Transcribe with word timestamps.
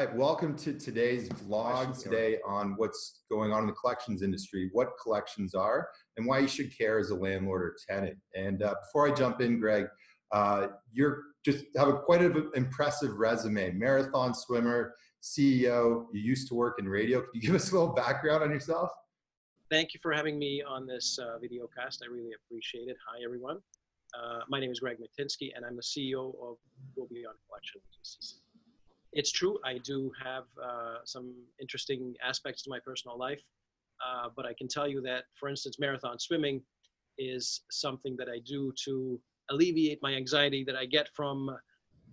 right, 0.00 0.16
welcome 0.16 0.56
to 0.56 0.72
today's 0.72 1.28
vlog 1.28 2.02
today 2.02 2.38
on 2.46 2.72
what's 2.78 3.20
going 3.30 3.52
on 3.52 3.60
in 3.60 3.66
the 3.66 3.72
collections 3.74 4.22
industry, 4.22 4.70
what 4.72 4.92
collections 5.02 5.54
are, 5.54 5.90
and 6.16 6.26
why 6.26 6.38
you 6.38 6.48
should 6.48 6.74
care 6.74 6.98
as 6.98 7.10
a 7.10 7.14
landlord 7.14 7.60
or 7.60 7.76
tenant. 7.86 8.16
And 8.34 8.62
uh, 8.62 8.76
before 8.82 9.10
I 9.10 9.12
jump 9.12 9.42
in, 9.42 9.60
Greg, 9.60 9.88
uh, 10.32 10.68
you're 10.90 11.24
just 11.44 11.66
have 11.76 11.88
a 11.88 11.98
quite 11.98 12.22
an 12.22 12.50
impressive 12.54 13.18
resume. 13.18 13.72
Marathon 13.72 14.32
swimmer, 14.32 14.94
CEO. 15.22 16.06
You 16.14 16.20
used 16.22 16.48
to 16.48 16.54
work 16.54 16.76
in 16.78 16.88
radio. 16.88 17.20
Can 17.20 17.28
you 17.34 17.40
give 17.42 17.54
us 17.54 17.70
a 17.70 17.74
little 17.74 17.94
background 17.94 18.42
on 18.42 18.50
yourself? 18.50 18.90
Thank 19.70 19.92
you 19.92 20.00
for 20.02 20.14
having 20.14 20.38
me 20.38 20.62
on 20.66 20.86
this 20.86 21.18
uh, 21.18 21.38
video 21.38 21.68
cast. 21.78 22.02
I 22.02 22.10
really 22.10 22.32
appreciate 22.42 22.88
it. 22.88 22.96
Hi, 23.06 23.22
everyone. 23.22 23.58
Uh, 24.18 24.40
my 24.48 24.60
name 24.60 24.70
is 24.70 24.80
Greg 24.80 24.96
Maitinsky, 24.96 25.50
and 25.54 25.62
I'm 25.62 25.76
the 25.76 25.82
CEO 25.82 26.28
of 26.42 26.56
Go 26.96 27.06
Beyond 27.10 27.36
Collection 27.46 27.82
Agencies. 27.92 28.36
It's 29.12 29.32
true, 29.32 29.58
I 29.64 29.78
do 29.78 30.12
have 30.24 30.44
uh, 30.62 30.98
some 31.04 31.34
interesting 31.60 32.14
aspects 32.24 32.62
to 32.62 32.70
my 32.70 32.78
personal 32.84 33.18
life, 33.18 33.42
uh, 34.06 34.28
but 34.36 34.46
I 34.46 34.54
can 34.54 34.68
tell 34.68 34.86
you 34.86 35.00
that, 35.02 35.24
for 35.38 35.48
instance, 35.48 35.78
marathon 35.80 36.18
swimming 36.18 36.62
is 37.18 37.62
something 37.70 38.16
that 38.16 38.28
I 38.28 38.38
do 38.46 38.72
to 38.84 39.20
alleviate 39.50 39.98
my 40.00 40.14
anxiety 40.14 40.62
that 40.64 40.76
I 40.76 40.86
get 40.86 41.08
from 41.14 41.50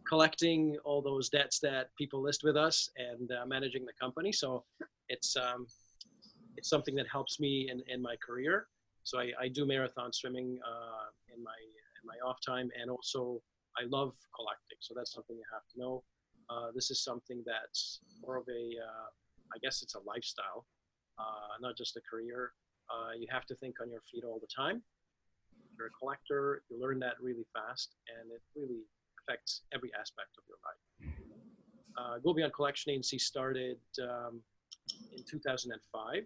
collecting 0.08 0.78
all 0.86 1.02
those 1.02 1.30
debts 1.30 1.60
that 1.60 1.90
people 1.98 2.22
list 2.22 2.42
with 2.44 2.58
us 2.58 2.90
and 2.98 3.32
uh, 3.32 3.46
managing 3.46 3.86
the 3.86 3.94
company. 4.00 4.32
So 4.32 4.64
it's 5.10 5.36
um, 5.36 5.68
it's 6.56 6.70
something 6.70 6.96
that 6.96 7.08
helps 7.12 7.40
me 7.40 7.70
in, 7.70 7.82
in 7.88 8.02
my 8.02 8.16
career. 8.26 8.68
So 9.04 9.20
I, 9.20 9.32
I 9.40 9.48
do 9.48 9.66
marathon 9.66 10.12
swimming 10.12 10.60
uh, 10.66 11.36
in 11.36 11.44
my 11.44 11.60
in 12.02 12.08
my 12.08 12.16
off 12.28 12.40
time, 12.46 12.70
and 12.80 12.90
also 12.90 13.42
I 13.78 13.84
love 13.90 14.14
collecting. 14.36 14.78
So 14.80 14.94
that's 14.96 15.14
something 15.14 15.36
you 15.36 15.44
have 15.54 15.64
to 15.74 15.80
know. 15.80 16.04
Uh, 16.50 16.72
this 16.74 16.92
is 16.92 17.04
something 17.04 17.44
that's 17.46 18.00
more 18.22 18.38
of 18.38 18.48
a, 18.48 18.80
uh, 18.80 19.08
I 19.54 19.58
guess 19.62 19.82
it's 19.82 19.96
a 19.96 20.00
lifestyle, 20.00 20.66
uh, 21.20 21.60
not 21.62 21.76
just 21.78 21.98
a 21.98 22.02
career. 22.02 22.54
Uh, 22.90 23.12
you 23.20 23.28
have 23.30 23.46
to 23.48 23.56
think 23.56 23.76
on 23.82 23.92
your 23.92 24.02
feet 24.12 24.24
all 24.24 24.40
the 24.40 24.48
time. 24.48 24.82
You're 25.78 25.88
a 25.88 25.92
collector, 25.92 26.64
you 26.70 26.80
learn 26.80 27.00
that 27.00 27.16
really 27.22 27.46
fast, 27.54 27.96
and 28.18 28.32
it 28.32 28.42
really 28.56 28.82
affects 29.20 29.62
every 29.74 29.92
aspect 30.00 30.30
of 30.38 30.44
your 30.48 30.58
life. 30.64 31.14
Uh, 31.98 32.20
Go 32.20 32.34
Beyond 32.34 32.54
Collection 32.54 32.92
Agency 32.92 33.20
started 33.20 33.78
um, 34.02 34.40
in 35.16 35.24
2005 35.30 36.24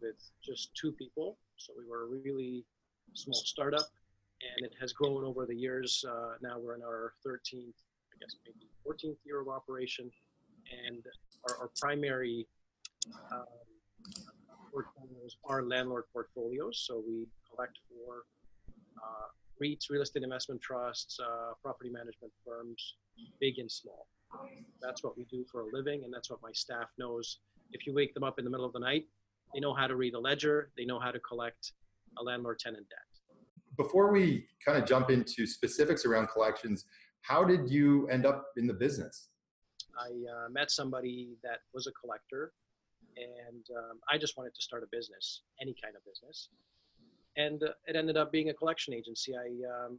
with 0.00 0.16
just 0.44 0.74
two 0.74 0.92
people. 0.92 1.38
So 1.56 1.72
we 1.76 1.84
were 1.88 2.04
a 2.04 2.06
really 2.06 2.64
small 3.14 3.40
startup, 3.44 3.86
and 4.40 4.64
it 4.64 4.72
has 4.80 4.92
grown 4.92 5.24
over 5.24 5.44
the 5.44 5.54
years. 5.54 6.04
Uh, 6.08 6.34
now 6.40 6.58
we're 6.58 6.74
in 6.76 6.82
our 6.82 7.14
13th 7.26 7.74
guess 8.20 8.36
maybe 8.44 8.68
14th 8.86 9.16
year 9.24 9.40
of 9.40 9.48
operation, 9.48 10.10
and 10.86 11.02
our, 11.48 11.58
our 11.62 11.70
primary 11.80 12.46
um, 13.32 13.44
portfolios 14.72 15.36
are 15.44 15.62
landlord 15.62 16.04
portfolios. 16.12 16.84
So 16.86 17.02
we 17.06 17.26
collect 17.50 17.78
for 17.88 18.24
uh, 18.98 19.28
REITs, 19.62 19.90
real 19.90 20.02
estate 20.02 20.22
investment 20.22 20.60
trusts, 20.60 21.18
uh, 21.20 21.52
property 21.62 21.90
management 21.90 22.32
firms, 22.44 22.94
big 23.40 23.58
and 23.58 23.70
small. 23.70 24.06
That's 24.82 25.02
what 25.02 25.16
we 25.16 25.24
do 25.24 25.44
for 25.50 25.62
a 25.62 25.66
living, 25.72 26.04
and 26.04 26.12
that's 26.12 26.30
what 26.30 26.40
my 26.42 26.52
staff 26.52 26.88
knows. 26.98 27.40
If 27.72 27.86
you 27.86 27.94
wake 27.94 28.14
them 28.14 28.24
up 28.24 28.38
in 28.38 28.44
the 28.44 28.50
middle 28.50 28.66
of 28.66 28.72
the 28.72 28.78
night, 28.78 29.06
they 29.54 29.60
know 29.60 29.74
how 29.74 29.86
to 29.86 29.96
read 29.96 30.14
a 30.14 30.20
ledger, 30.20 30.70
they 30.76 30.84
know 30.84 31.00
how 31.00 31.10
to 31.10 31.18
collect 31.20 31.72
a 32.18 32.22
landlord 32.22 32.58
tenant 32.58 32.86
debt. 32.88 32.98
Before 33.76 34.12
we 34.12 34.46
kind 34.64 34.76
of 34.76 34.86
jump 34.86 35.10
into 35.10 35.46
specifics 35.46 36.04
around 36.04 36.28
collections, 36.28 36.84
how 37.22 37.44
did 37.44 37.70
you 37.70 38.08
end 38.08 38.26
up 38.26 38.46
in 38.56 38.66
the 38.66 38.74
business? 38.74 39.28
I 39.98 40.10
uh, 40.10 40.48
met 40.48 40.70
somebody 40.70 41.36
that 41.42 41.60
was 41.74 41.86
a 41.86 41.92
collector, 41.92 42.52
and 43.16 43.64
um, 43.76 43.98
I 44.10 44.18
just 44.18 44.36
wanted 44.36 44.54
to 44.54 44.62
start 44.62 44.82
a 44.82 44.86
business, 44.90 45.42
any 45.60 45.74
kind 45.82 45.96
of 45.96 46.04
business. 46.04 46.48
And 47.36 47.62
uh, 47.62 47.72
it 47.86 47.96
ended 47.96 48.16
up 48.16 48.32
being 48.32 48.50
a 48.50 48.54
collection 48.54 48.94
agency. 48.94 49.34
I 49.36 49.48
um, 49.68 49.98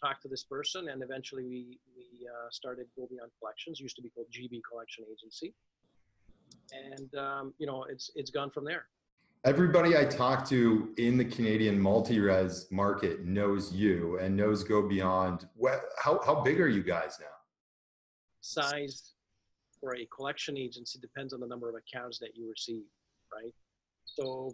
talked 0.00 0.22
to 0.22 0.28
this 0.28 0.44
person, 0.44 0.88
and 0.88 1.02
eventually 1.02 1.44
we, 1.44 1.78
we 1.96 2.26
uh, 2.26 2.48
started 2.50 2.86
Go 2.96 3.06
Beyond 3.10 3.30
Collections, 3.38 3.80
used 3.80 3.96
to 3.96 4.02
be 4.02 4.10
called 4.10 4.26
GB 4.32 4.60
Collection 4.70 5.04
Agency. 5.10 5.54
And, 6.72 7.14
um, 7.14 7.54
you 7.58 7.66
know, 7.66 7.84
it's, 7.84 8.10
it's 8.14 8.30
gone 8.30 8.50
from 8.50 8.64
there. 8.64 8.86
Everybody 9.44 9.96
I 9.96 10.04
talk 10.04 10.48
to 10.48 10.92
in 10.96 11.16
the 11.16 11.24
Canadian 11.24 11.78
multi-res 11.78 12.66
market 12.72 13.24
knows 13.24 13.72
you 13.72 14.18
and 14.18 14.36
knows 14.36 14.64
Go 14.64 14.82
Beyond. 14.82 15.46
How, 15.96 16.20
how 16.26 16.42
big 16.42 16.60
are 16.60 16.68
you 16.68 16.82
guys 16.82 17.18
now? 17.20 17.26
Size 18.40 19.14
for 19.80 19.94
a 19.94 20.06
collection 20.06 20.58
agency 20.58 20.98
depends 20.98 21.32
on 21.32 21.38
the 21.38 21.46
number 21.46 21.68
of 21.68 21.76
accounts 21.76 22.18
that 22.18 22.30
you 22.34 22.50
receive, 22.50 22.82
right? 23.32 23.54
So 24.06 24.52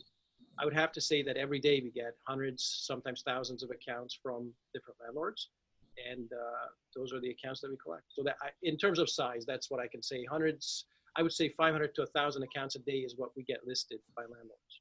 I 0.59 0.67
would 0.67 0.75
have 0.75 0.93
to 0.93 1.01
say 1.01 1.23
that 1.23 1.39
every 1.39 1.61
day 1.61 1.81
we 1.83 1.91
get 1.91 2.17
hundreds, 2.29 2.83
sometimes 2.83 3.23
thousands 3.27 3.63
of 3.63 3.71
accounts 3.71 4.19
from 4.23 4.53
different 4.75 4.99
landlords, 5.03 5.49
and 6.11 6.31
uh, 6.31 6.67
those 6.95 7.11
are 7.15 7.21
the 7.21 7.31
accounts 7.31 7.63
that 7.63 7.71
we 7.71 7.79
collect. 7.83 8.05
So 8.11 8.23
that, 8.25 8.37
I, 8.43 8.51
in 8.63 8.77
terms 8.77 8.99
of 8.99 9.09
size, 9.09 9.47
that's 9.47 9.71
what 9.71 9.81
I 9.81 9.87
can 9.87 10.03
say. 10.03 10.27
Hundreds, 10.31 10.85
I 11.17 11.23
would 11.23 11.33
say 11.33 11.49
500 11.49 11.95
to 11.95 12.03
1,000 12.03 12.43
accounts 12.43 12.77
a 12.77 12.81
day 12.81 12.99
is 12.99 13.15
what 13.17 13.31
we 13.37 13.45
get 13.45 13.59
listed 13.67 14.01
by 14.17 14.23
landlords. 14.23 14.81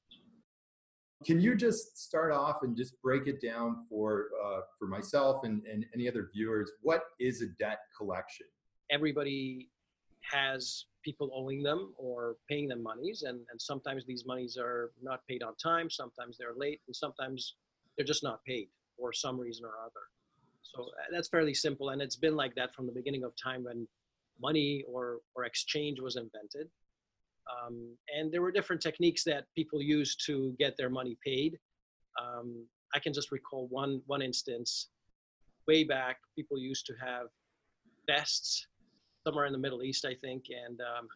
Can 1.26 1.40
you 1.40 1.56
just 1.56 1.98
start 1.98 2.34
off 2.34 2.64
and 2.64 2.76
just 2.76 3.02
break 3.02 3.28
it 3.28 3.42
down 3.42 3.86
for 3.90 4.28
uh, 4.44 4.62
for 4.78 4.88
myself 4.88 5.46
and, 5.46 5.64
and 5.66 5.86
any 5.94 6.08
other 6.10 6.30
viewers? 6.34 6.72
What 6.82 7.04
is 7.20 7.42
a 7.42 7.48
debt 7.60 7.80
collection? 7.98 8.48
Everybody 8.92 9.70
has 10.30 10.86
people 11.04 11.32
owing 11.34 11.64
them 11.64 11.94
or 11.98 12.36
paying 12.50 12.68
them 12.68 12.84
monies, 12.84 13.24
and, 13.26 13.40
and 13.52 13.62
sometimes 13.62 14.06
these 14.06 14.26
monies 14.26 14.58
are 14.60 14.92
not 15.02 15.22
paid 15.28 15.44
on 15.44 15.56
time, 15.56 15.90
sometimes 15.90 16.38
they're 16.38 16.56
late, 16.56 16.82
and 16.88 16.96
sometimes 16.96 17.56
they're 17.96 18.06
just 18.06 18.24
not 18.24 18.44
paid 18.46 18.68
for 18.98 19.14
some 19.14 19.40
reason 19.40 19.66
or 19.66 19.74
other. 19.82 20.06
So 20.62 20.84
uh, 20.84 21.12
that's 21.12 21.30
fairly 21.30 21.54
simple, 21.54 21.90
and 21.90 22.02
it's 22.02 22.16
been 22.16 22.36
like 22.36 22.56
that 22.56 22.74
from 22.74 22.86
the 22.86 22.92
beginning 22.92 23.24
of 23.24 23.34
time 23.42 23.64
when 23.64 23.88
money 24.42 24.84
or, 24.88 25.20
or 25.36 25.46
exchange 25.46 26.00
was 26.00 26.16
invented. 26.16 26.70
Um, 27.52 27.96
and 28.16 28.32
there 28.32 28.42
were 28.42 28.52
different 28.52 28.82
techniques 28.82 29.24
that 29.26 29.46
people 29.56 29.82
used 29.82 30.24
to 30.26 30.56
get 30.60 30.76
their 30.78 30.90
money 30.90 31.18
paid. 31.26 31.58
Um, 32.22 32.66
I 32.94 33.00
can 33.00 33.14
just 33.14 33.32
recall 33.32 33.68
one, 33.68 34.02
one 34.06 34.22
instance. 34.22 34.90
Way 35.68 35.84
back, 35.84 36.18
people 36.36 36.58
used 36.58 36.86
to 36.88 36.94
have 37.02 37.28
vests 38.08 38.68
somewhere 39.26 39.46
in 39.46 39.54
the 39.54 39.60
Middle 39.60 39.84
East, 39.84 40.06
I 40.06 40.14
think, 40.14 40.46
and 40.50 40.80
um, 40.82 41.08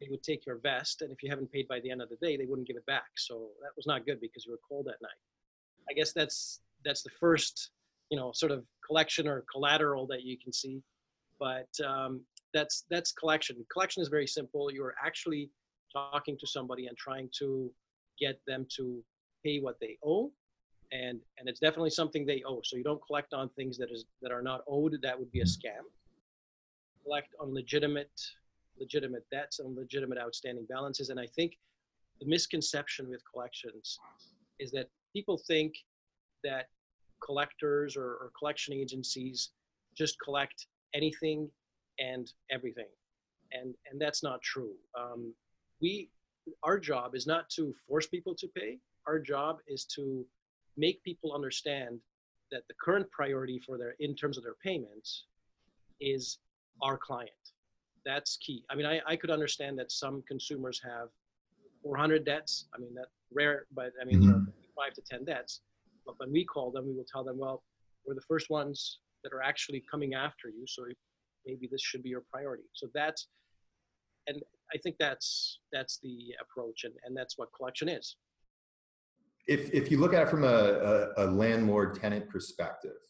they 0.00 0.08
would 0.10 0.22
take 0.22 0.46
your 0.46 0.58
vest, 0.58 1.02
and 1.02 1.12
if 1.12 1.22
you 1.22 1.30
haven't 1.30 1.50
paid 1.50 1.66
by 1.68 1.80
the 1.80 1.90
end 1.90 2.02
of 2.02 2.08
the 2.08 2.16
day, 2.16 2.36
they 2.36 2.46
wouldn't 2.46 2.66
give 2.66 2.76
it 2.76 2.86
back. 2.86 3.10
So 3.16 3.48
that 3.62 3.70
was 3.76 3.86
not 3.86 4.06
good 4.06 4.20
because 4.20 4.44
you 4.46 4.52
were 4.52 4.60
cold 4.68 4.88
at 4.88 5.00
night. 5.02 5.10
I 5.90 5.94
guess 5.94 6.12
that's 6.12 6.60
that's 6.84 7.02
the 7.02 7.10
first, 7.18 7.70
you 8.10 8.18
know, 8.18 8.30
sort 8.32 8.52
of 8.52 8.64
collection 8.86 9.26
or 9.26 9.44
collateral 9.52 10.06
that 10.08 10.22
you 10.22 10.36
can 10.42 10.52
see. 10.52 10.82
But 11.40 11.68
um, 11.84 12.20
that's 12.54 12.84
that's 12.90 13.12
collection. 13.12 13.56
Collection 13.72 14.02
is 14.02 14.08
very 14.08 14.26
simple. 14.26 14.70
You're 14.72 14.94
actually 15.04 15.50
talking 15.92 16.36
to 16.38 16.46
somebody 16.46 16.86
and 16.86 16.96
trying 16.96 17.28
to 17.38 17.70
get 18.18 18.40
them 18.46 18.66
to 18.76 19.02
pay 19.44 19.60
what 19.60 19.76
they 19.80 19.96
owe 20.04 20.30
and 20.92 21.20
and 21.38 21.48
it's 21.48 21.60
definitely 21.60 21.90
something 21.90 22.24
they 22.24 22.42
owe 22.46 22.60
so 22.64 22.76
you 22.76 22.82
don't 22.82 23.00
collect 23.06 23.34
on 23.34 23.48
things 23.50 23.76
that 23.76 23.90
is 23.90 24.04
that 24.22 24.32
are 24.32 24.42
not 24.42 24.62
owed 24.68 24.96
that 25.02 25.18
would 25.18 25.30
be 25.30 25.40
a 25.40 25.44
scam 25.44 25.84
collect 27.04 27.34
on 27.40 27.52
legitimate 27.52 28.10
legitimate 28.78 29.24
debts 29.30 29.58
and 29.58 29.76
legitimate 29.76 30.18
outstanding 30.18 30.66
balances 30.68 31.10
and 31.10 31.20
i 31.20 31.26
think 31.26 31.58
the 32.20 32.26
misconception 32.26 33.08
with 33.08 33.20
collections 33.30 33.98
is 34.58 34.70
that 34.70 34.88
people 35.12 35.40
think 35.46 35.74
that 36.42 36.68
collectors 37.24 37.96
or, 37.96 38.04
or 38.04 38.32
collection 38.38 38.72
agencies 38.74 39.50
just 39.96 40.16
collect 40.20 40.66
anything 40.94 41.50
and 41.98 42.32
everything. 42.50 42.88
And 43.52 43.74
and 43.90 44.00
that's 44.00 44.22
not 44.22 44.42
true. 44.42 44.74
Um, 44.98 45.34
we 45.80 46.10
our 46.62 46.78
job 46.78 47.14
is 47.14 47.26
not 47.26 47.48
to 47.50 47.74
force 47.86 48.06
people 48.06 48.34
to 48.34 48.48
pay. 48.48 48.78
Our 49.06 49.18
job 49.18 49.58
is 49.66 49.84
to 49.96 50.24
make 50.76 51.02
people 51.02 51.34
understand 51.34 52.00
that 52.50 52.62
the 52.68 52.74
current 52.82 53.10
priority 53.10 53.58
for 53.58 53.78
their 53.78 53.94
in 54.00 54.14
terms 54.14 54.36
of 54.36 54.44
their 54.44 54.56
payments 54.62 55.24
is 56.00 56.38
our 56.82 56.96
client. 56.96 57.30
That's 58.04 58.36
key. 58.36 58.64
I 58.70 58.74
mean 58.74 58.86
i, 58.86 59.00
I 59.06 59.16
could 59.16 59.30
understand 59.30 59.78
that 59.78 59.90
some 59.92 60.22
consumers 60.26 60.80
have 60.84 61.08
400 61.82 62.24
debts. 62.24 62.66
I 62.74 62.78
mean 62.78 62.94
that 62.94 63.08
rare 63.32 63.66
but 63.74 63.92
i 64.00 64.04
mean 64.04 64.22
mm-hmm. 64.22 64.44
five 64.76 64.94
to 64.94 65.02
10 65.02 65.24
debts. 65.24 65.60
But 66.06 66.14
when 66.18 66.32
we 66.32 66.44
call 66.44 66.70
them 66.70 66.86
we 66.86 66.94
will 66.94 67.06
tell 67.10 67.24
them 67.24 67.38
well 67.38 67.62
we're 68.06 68.14
the 68.14 68.28
first 68.28 68.50
ones 68.50 68.98
that 69.22 69.32
are 69.32 69.42
actually 69.42 69.82
coming 69.90 70.14
after 70.14 70.48
you 70.48 70.66
so 70.66 70.84
maybe 71.48 71.68
this 71.70 71.82
should 71.82 72.02
be 72.02 72.10
your 72.10 72.22
priority. 72.30 72.64
So 72.74 72.88
that's, 72.94 73.26
and 74.26 74.40
I 74.72 74.78
think 74.78 74.96
that's 75.00 75.60
that's 75.72 75.98
the 76.02 76.34
approach, 76.42 76.84
and, 76.84 76.92
and 77.04 77.16
that's 77.16 77.38
what 77.38 77.48
collection 77.56 77.88
is. 77.88 78.16
If 79.46 79.72
if 79.72 79.90
you 79.90 79.98
look 79.98 80.12
at 80.12 80.22
it 80.22 80.28
from 80.28 80.44
a, 80.44 80.46
a, 81.16 81.24
a 81.24 81.26
landlord 81.26 81.98
tenant 81.98 82.28
perspective, 82.28 83.00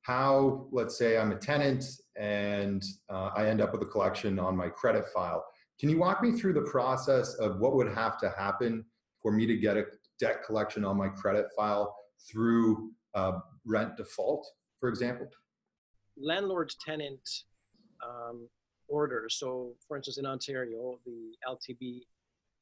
how 0.00 0.66
let's 0.72 0.96
say 0.96 1.18
I'm 1.18 1.32
a 1.32 1.36
tenant 1.36 1.84
and 2.16 2.82
uh, 3.10 3.30
I 3.36 3.48
end 3.48 3.60
up 3.60 3.72
with 3.72 3.82
a 3.82 3.86
collection 3.86 4.38
on 4.38 4.56
my 4.56 4.68
credit 4.68 5.04
file. 5.14 5.44
Can 5.78 5.90
you 5.90 5.98
walk 5.98 6.22
me 6.22 6.32
through 6.32 6.54
the 6.54 6.62
process 6.62 7.34
of 7.34 7.58
what 7.58 7.74
would 7.74 7.92
have 7.92 8.16
to 8.20 8.30
happen 8.30 8.84
for 9.20 9.32
me 9.32 9.44
to 9.46 9.56
get 9.56 9.76
a 9.76 9.84
debt 10.18 10.44
collection 10.46 10.84
on 10.84 10.96
my 10.96 11.08
credit 11.08 11.46
file 11.56 11.94
through 12.30 12.92
uh, 13.14 13.40
rent 13.66 13.96
default, 13.96 14.46
for 14.80 14.88
example? 14.88 15.26
Landlord 16.16 16.72
tenant 16.86 17.28
um, 18.02 18.48
orders. 18.88 19.36
So, 19.38 19.74
for 19.86 19.96
instance, 19.96 20.18
in 20.18 20.26
Ontario, 20.26 20.98
the 21.04 21.32
LTB 21.48 22.02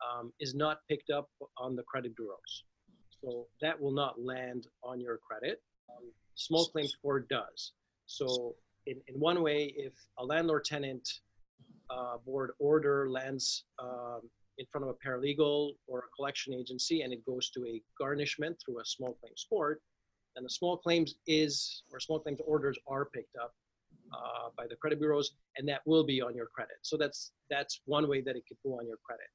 um, 0.02 0.32
is 0.40 0.54
not 0.54 0.78
picked 0.88 1.10
up 1.10 1.28
on 1.56 1.76
the 1.76 1.82
credit 1.82 2.16
bureaus. 2.16 2.64
So 3.22 3.46
that 3.60 3.80
will 3.80 3.92
not 3.92 4.20
land 4.20 4.66
on 4.82 5.00
your 5.00 5.18
credit. 5.18 5.62
Um, 5.88 6.10
small 6.34 6.66
claims 6.66 6.96
court 7.00 7.28
does. 7.28 7.72
So 8.06 8.56
in, 8.86 9.00
in 9.06 9.20
one 9.20 9.42
way, 9.42 9.72
if 9.76 9.92
a 10.18 10.24
landlord 10.24 10.64
tenant 10.64 11.08
uh, 11.90 12.16
board 12.24 12.52
order 12.58 13.08
lands 13.10 13.64
um, 13.78 14.22
in 14.58 14.66
front 14.70 14.86
of 14.86 14.94
a 14.94 15.08
paralegal 15.08 15.72
or 15.86 16.00
a 16.00 16.16
collection 16.16 16.52
agency 16.54 17.02
and 17.02 17.12
it 17.12 17.24
goes 17.24 17.50
to 17.50 17.64
a 17.66 17.80
garnishment 17.98 18.56
through 18.64 18.80
a 18.80 18.84
small 18.84 19.16
claims 19.20 19.46
court, 19.48 19.80
then 20.34 20.44
the 20.44 20.50
small 20.50 20.76
claims 20.76 21.14
is 21.26 21.84
or 21.92 22.00
small 22.00 22.18
claims 22.18 22.40
orders 22.46 22.78
are 22.88 23.04
picked 23.04 23.36
up 23.36 23.54
uh, 24.14 24.48
by 24.56 24.66
the 24.68 24.76
credit 24.76 24.98
bureaus 24.98 25.32
and 25.56 25.68
that 25.68 25.80
will 25.86 26.04
be 26.04 26.20
on 26.20 26.34
your 26.34 26.46
credit. 26.46 26.76
So 26.82 26.96
that's 26.96 27.32
that's 27.50 27.80
one 27.84 28.08
way 28.08 28.20
that 28.22 28.36
it 28.36 28.44
could 28.46 28.58
go 28.64 28.78
on 28.78 28.86
your 28.86 28.98
credit. 29.04 29.26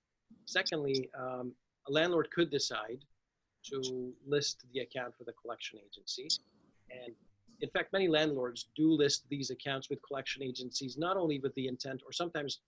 Secondly, 0.45 1.09
um, 1.17 1.53
a 1.87 1.91
landlord 1.91 2.29
could 2.31 2.49
decide 2.51 2.99
to 3.65 4.13
list 4.25 4.65
the 4.73 4.81
account 4.81 5.13
for 5.17 5.23
the 5.23 5.33
collection 5.41 5.79
agency. 5.79 6.27
And 6.91 7.13
in 7.61 7.69
fact, 7.69 7.91
many 7.91 8.07
landlords 8.07 8.69
do 8.75 8.91
list 8.91 9.25
these 9.29 9.49
accounts 9.49 9.89
with 9.89 9.99
collection 10.07 10.43
agencies, 10.43 10.97
not 10.97 11.17
only 11.17 11.39
with 11.39 11.53
the 11.55 11.67
intent, 11.67 12.01
or 12.05 12.11
sometimes 12.11 12.61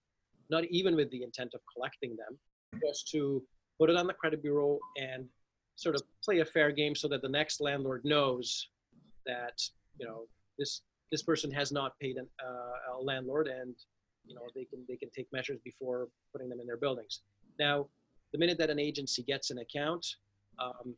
not 0.49 0.65
even 0.65 0.95
with 0.95 1.09
the 1.11 1.23
intent 1.23 1.53
of 1.53 1.61
collecting 1.73 2.15
them, 2.15 2.37
just 2.85 3.07
to 3.09 3.43
put 3.79 3.89
it 3.89 3.95
on 3.95 4.07
the 4.07 4.13
credit 4.13 4.41
bureau 4.41 4.79
and 4.97 5.25
sort 5.75 5.95
of 5.95 6.01
play 6.23 6.39
a 6.39 6.45
fair 6.45 6.71
game 6.71 6.95
so 6.95 7.07
that 7.07 7.21
the 7.21 7.29
next 7.29 7.61
landlord 7.61 8.01
knows 8.03 8.69
that, 9.25 9.61
you 9.97 10.05
know, 10.05 10.23
this 10.57 10.81
this 11.11 11.23
person 11.23 11.51
has 11.51 11.71
not 11.71 11.97
paid 11.99 12.17
an, 12.17 12.27
uh, 12.43 12.97
a 12.97 13.01
landlord 13.01 13.47
and 13.47 13.75
you 14.25 14.35
know 14.35 14.41
they 14.55 14.65
can 14.65 14.83
they 14.87 14.95
can 14.95 15.09
take 15.11 15.27
measures 15.31 15.59
before 15.63 16.07
putting 16.31 16.49
them 16.49 16.59
in 16.59 16.67
their 16.67 16.77
buildings 16.77 17.21
now 17.59 17.87
the 18.31 18.37
minute 18.37 18.57
that 18.57 18.69
an 18.69 18.79
agency 18.79 19.23
gets 19.23 19.49
an 19.49 19.59
account 19.59 20.05
um, 20.59 20.95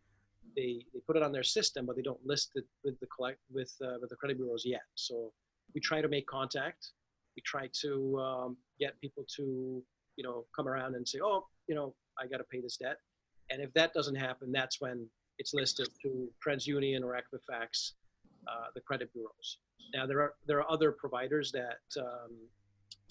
they, 0.56 0.86
they 0.94 1.00
put 1.06 1.16
it 1.16 1.24
on 1.24 1.32
their 1.32 1.44
system, 1.44 1.86
but 1.86 1.96
they 1.96 2.02
don't 2.02 2.20
list 2.26 2.52
it 2.56 2.66
with 2.84 3.00
the 3.00 3.08
collect 3.08 3.40
with 3.52 3.74
uh, 3.82 3.98
with 4.00 4.10
the 4.10 4.16
credit 4.16 4.38
bureaus 4.38 4.64
yet. 4.66 4.82
So 4.96 5.32
we 5.74 5.82
try 5.82 6.02
to 6.02 6.08
make 6.08 6.28
contact. 6.28 6.92
We 7.36 7.42
try 7.46 7.70
to 7.82 8.20
um, 8.20 8.58
get 8.80 9.00
people 9.00 9.26
to 9.38 9.82
you 10.16 10.24
know 10.24 10.46
come 10.56 10.68
around 10.68 10.96
and 10.96 11.08
say, 11.08 11.20
oh, 11.24 11.46
you 11.68 11.76
know, 11.76 11.94
I 12.20 12.28
got 12.28 12.38
to 12.38 12.44
pay 12.44 12.62
this 12.62 12.78
debt. 12.78 12.98
And 13.50 13.62
if 13.62 13.74
that 13.74 13.94
doesn't 13.94 14.16
happen, 14.16 14.52
that's 14.52 14.80
when 14.80 15.08
it's 15.38 15.54
listed 15.54 15.90
to 16.04 16.30
TransUnion 16.46 17.04
or 17.04 17.18
Equifax, 17.18 17.94
uh, 18.48 18.68
the 18.76 18.82
credit 18.82 19.12
bureaus. 19.14 19.58
Now 19.94 20.06
there 20.06 20.20
are 20.22 20.34
there 20.48 20.60
are 20.60 20.72
other 20.72 20.92
providers 20.92 21.52
that 21.52 21.82
um, 21.98 22.38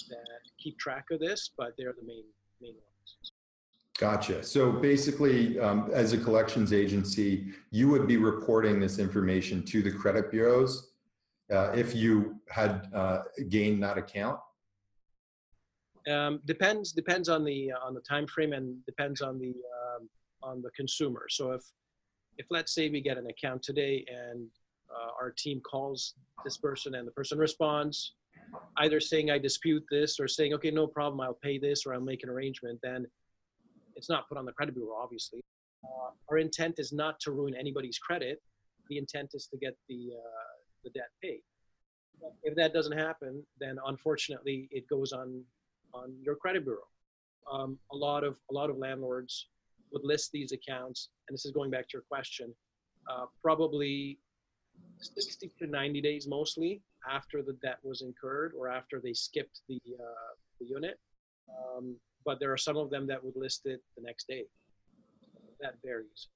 that 0.09 0.41
keep 0.59 0.79
track 0.79 1.07
of 1.11 1.21
this, 1.21 1.51
but 1.57 1.75
they're 1.77 1.93
the 1.93 2.07
main 2.07 2.25
main 2.61 2.75
ones. 2.75 3.33
Gotcha. 3.99 4.43
So 4.43 4.73
basically, 4.73 5.59
um, 5.59 5.91
as 5.93 6.15
a 6.15 6.19
collections 6.19 6.73
agency, 6.73 7.53
you 7.71 7.89
would 7.89 8.07
be 8.07 8.17
reporting 8.17 8.81
this 8.81 8.99
information 8.99 9.63
to 9.67 9.83
the 9.83 9.91
credit 9.91 10.31
bureaus 10.31 10.93
uh, 11.51 11.73
if 11.75 11.95
you 11.95 12.41
had 12.49 12.89
uh, 12.95 13.23
gained 13.49 13.83
that 13.83 13.99
account. 13.99 14.39
Um, 16.11 16.41
depends 16.47 16.93
depends 16.93 17.29
on 17.29 17.45
the 17.45 17.73
uh, 17.73 17.87
on 17.87 17.93
the 17.93 18.01
time 18.01 18.27
frame 18.27 18.55
and 18.55 18.85
depends 18.87 19.21
on 19.21 19.39
the 19.39 19.51
um, 19.51 20.09
on 20.43 20.63
the 20.63 20.71
consumer. 20.71 21.27
So 21.29 21.53
if 21.53 21.63
if 22.39 22.47
let's 22.49 22.75
say 22.75 22.89
we 22.89 23.03
get 23.03 23.19
an 23.19 23.27
account 23.27 23.63
today 23.63 24.07
and 24.09 24.49
uh, 24.95 25.11
our 25.21 25.31
team 25.31 25.61
calls 25.61 26.15
this 26.45 26.57
person 26.57 26.95
and 26.95 27.07
the 27.07 27.13
person 27.13 27.39
responds, 27.39 28.15
either 28.79 29.01
saying 29.01 29.31
I 29.31 29.39
dispute 29.39 29.85
this 29.91 30.19
or 30.19 30.27
saying 30.29 30.55
okay 30.55 30.71
no 30.71 30.87
problem 30.87 31.21
I'll 31.21 31.39
pay 31.43 31.59
this 31.59 31.87
or 31.87 31.95
I'll 31.95 32.01
make 32.01 32.23
an 32.23 32.31
arrangement, 32.31 32.79
then 32.83 33.07
it's 33.97 34.09
not 34.09 34.29
put 34.29 34.39
on 34.39 34.45
the 34.45 34.53
credit 34.53 34.75
bureau, 34.75 34.97
obviously. 34.97 35.41
Uh, 35.85 36.11
our 36.29 36.39
intent 36.39 36.77
is 36.79 36.93
not 36.93 37.21
to 37.21 37.33
ruin 37.33 37.55
anybody's 37.55 37.99
credit. 37.99 38.41
The 38.89 38.99
intent 38.99 39.31
is 39.35 39.47
to 39.49 39.59
get 39.59 39.77
the 39.89 40.11
uh, 40.17 40.55
the 40.85 40.91
debt 40.91 41.11
paid. 41.23 41.41
If 42.43 42.55
that 42.57 42.73
doesn't 42.73 42.97
happen, 42.97 43.45
then 43.59 43.79
unfortunately 43.87 44.69
it 44.71 44.89
goes 44.89 45.13
on 45.13 45.43
on 45.95 46.15
your 46.23 46.37
credit 46.37 46.65
bureau. 46.65 46.89
Um, 47.51 47.79
a 47.93 47.97
lot 47.97 48.25
of 48.25 48.39
a 48.51 48.55
lot 48.55 48.71
of 48.71 48.77
landlords 48.79 49.49
would 49.93 50.05
list 50.05 50.31
these 50.33 50.53
accounts, 50.53 51.09
and 51.29 51.35
this 51.35 51.45
is 51.45 51.53
going 51.53 51.71
back 51.71 51.89
to 51.89 51.95
your 51.95 52.05
question, 52.09 52.55
uh, 53.11 53.27
probably 53.43 54.19
60 55.01 55.51
to 55.59 55.67
90 55.67 56.01
days 56.01 56.27
mostly 56.29 56.83
after 57.11 57.43
the 57.43 57.55
debt 57.63 57.79
was 57.83 58.03
incurred 58.03 58.53
or 58.59 58.69
after 58.69 59.01
they 59.03 59.13
skipped 59.13 59.61
the 59.69 59.81
uh, 59.99 60.33
the 60.61 60.67
unit. 60.67 60.99
Um, 61.49 61.97
but 62.25 62.39
there 62.39 62.53
are 62.53 62.59
some 62.59 62.77
of 62.77 62.91
them 62.91 63.07
that 63.07 63.23
would 63.25 63.37
list 63.37 63.63
it 63.65 63.81
the 63.97 64.03
next 64.03 64.29
day. 64.29 64.45
That 65.61 65.75
varies. 65.85 66.29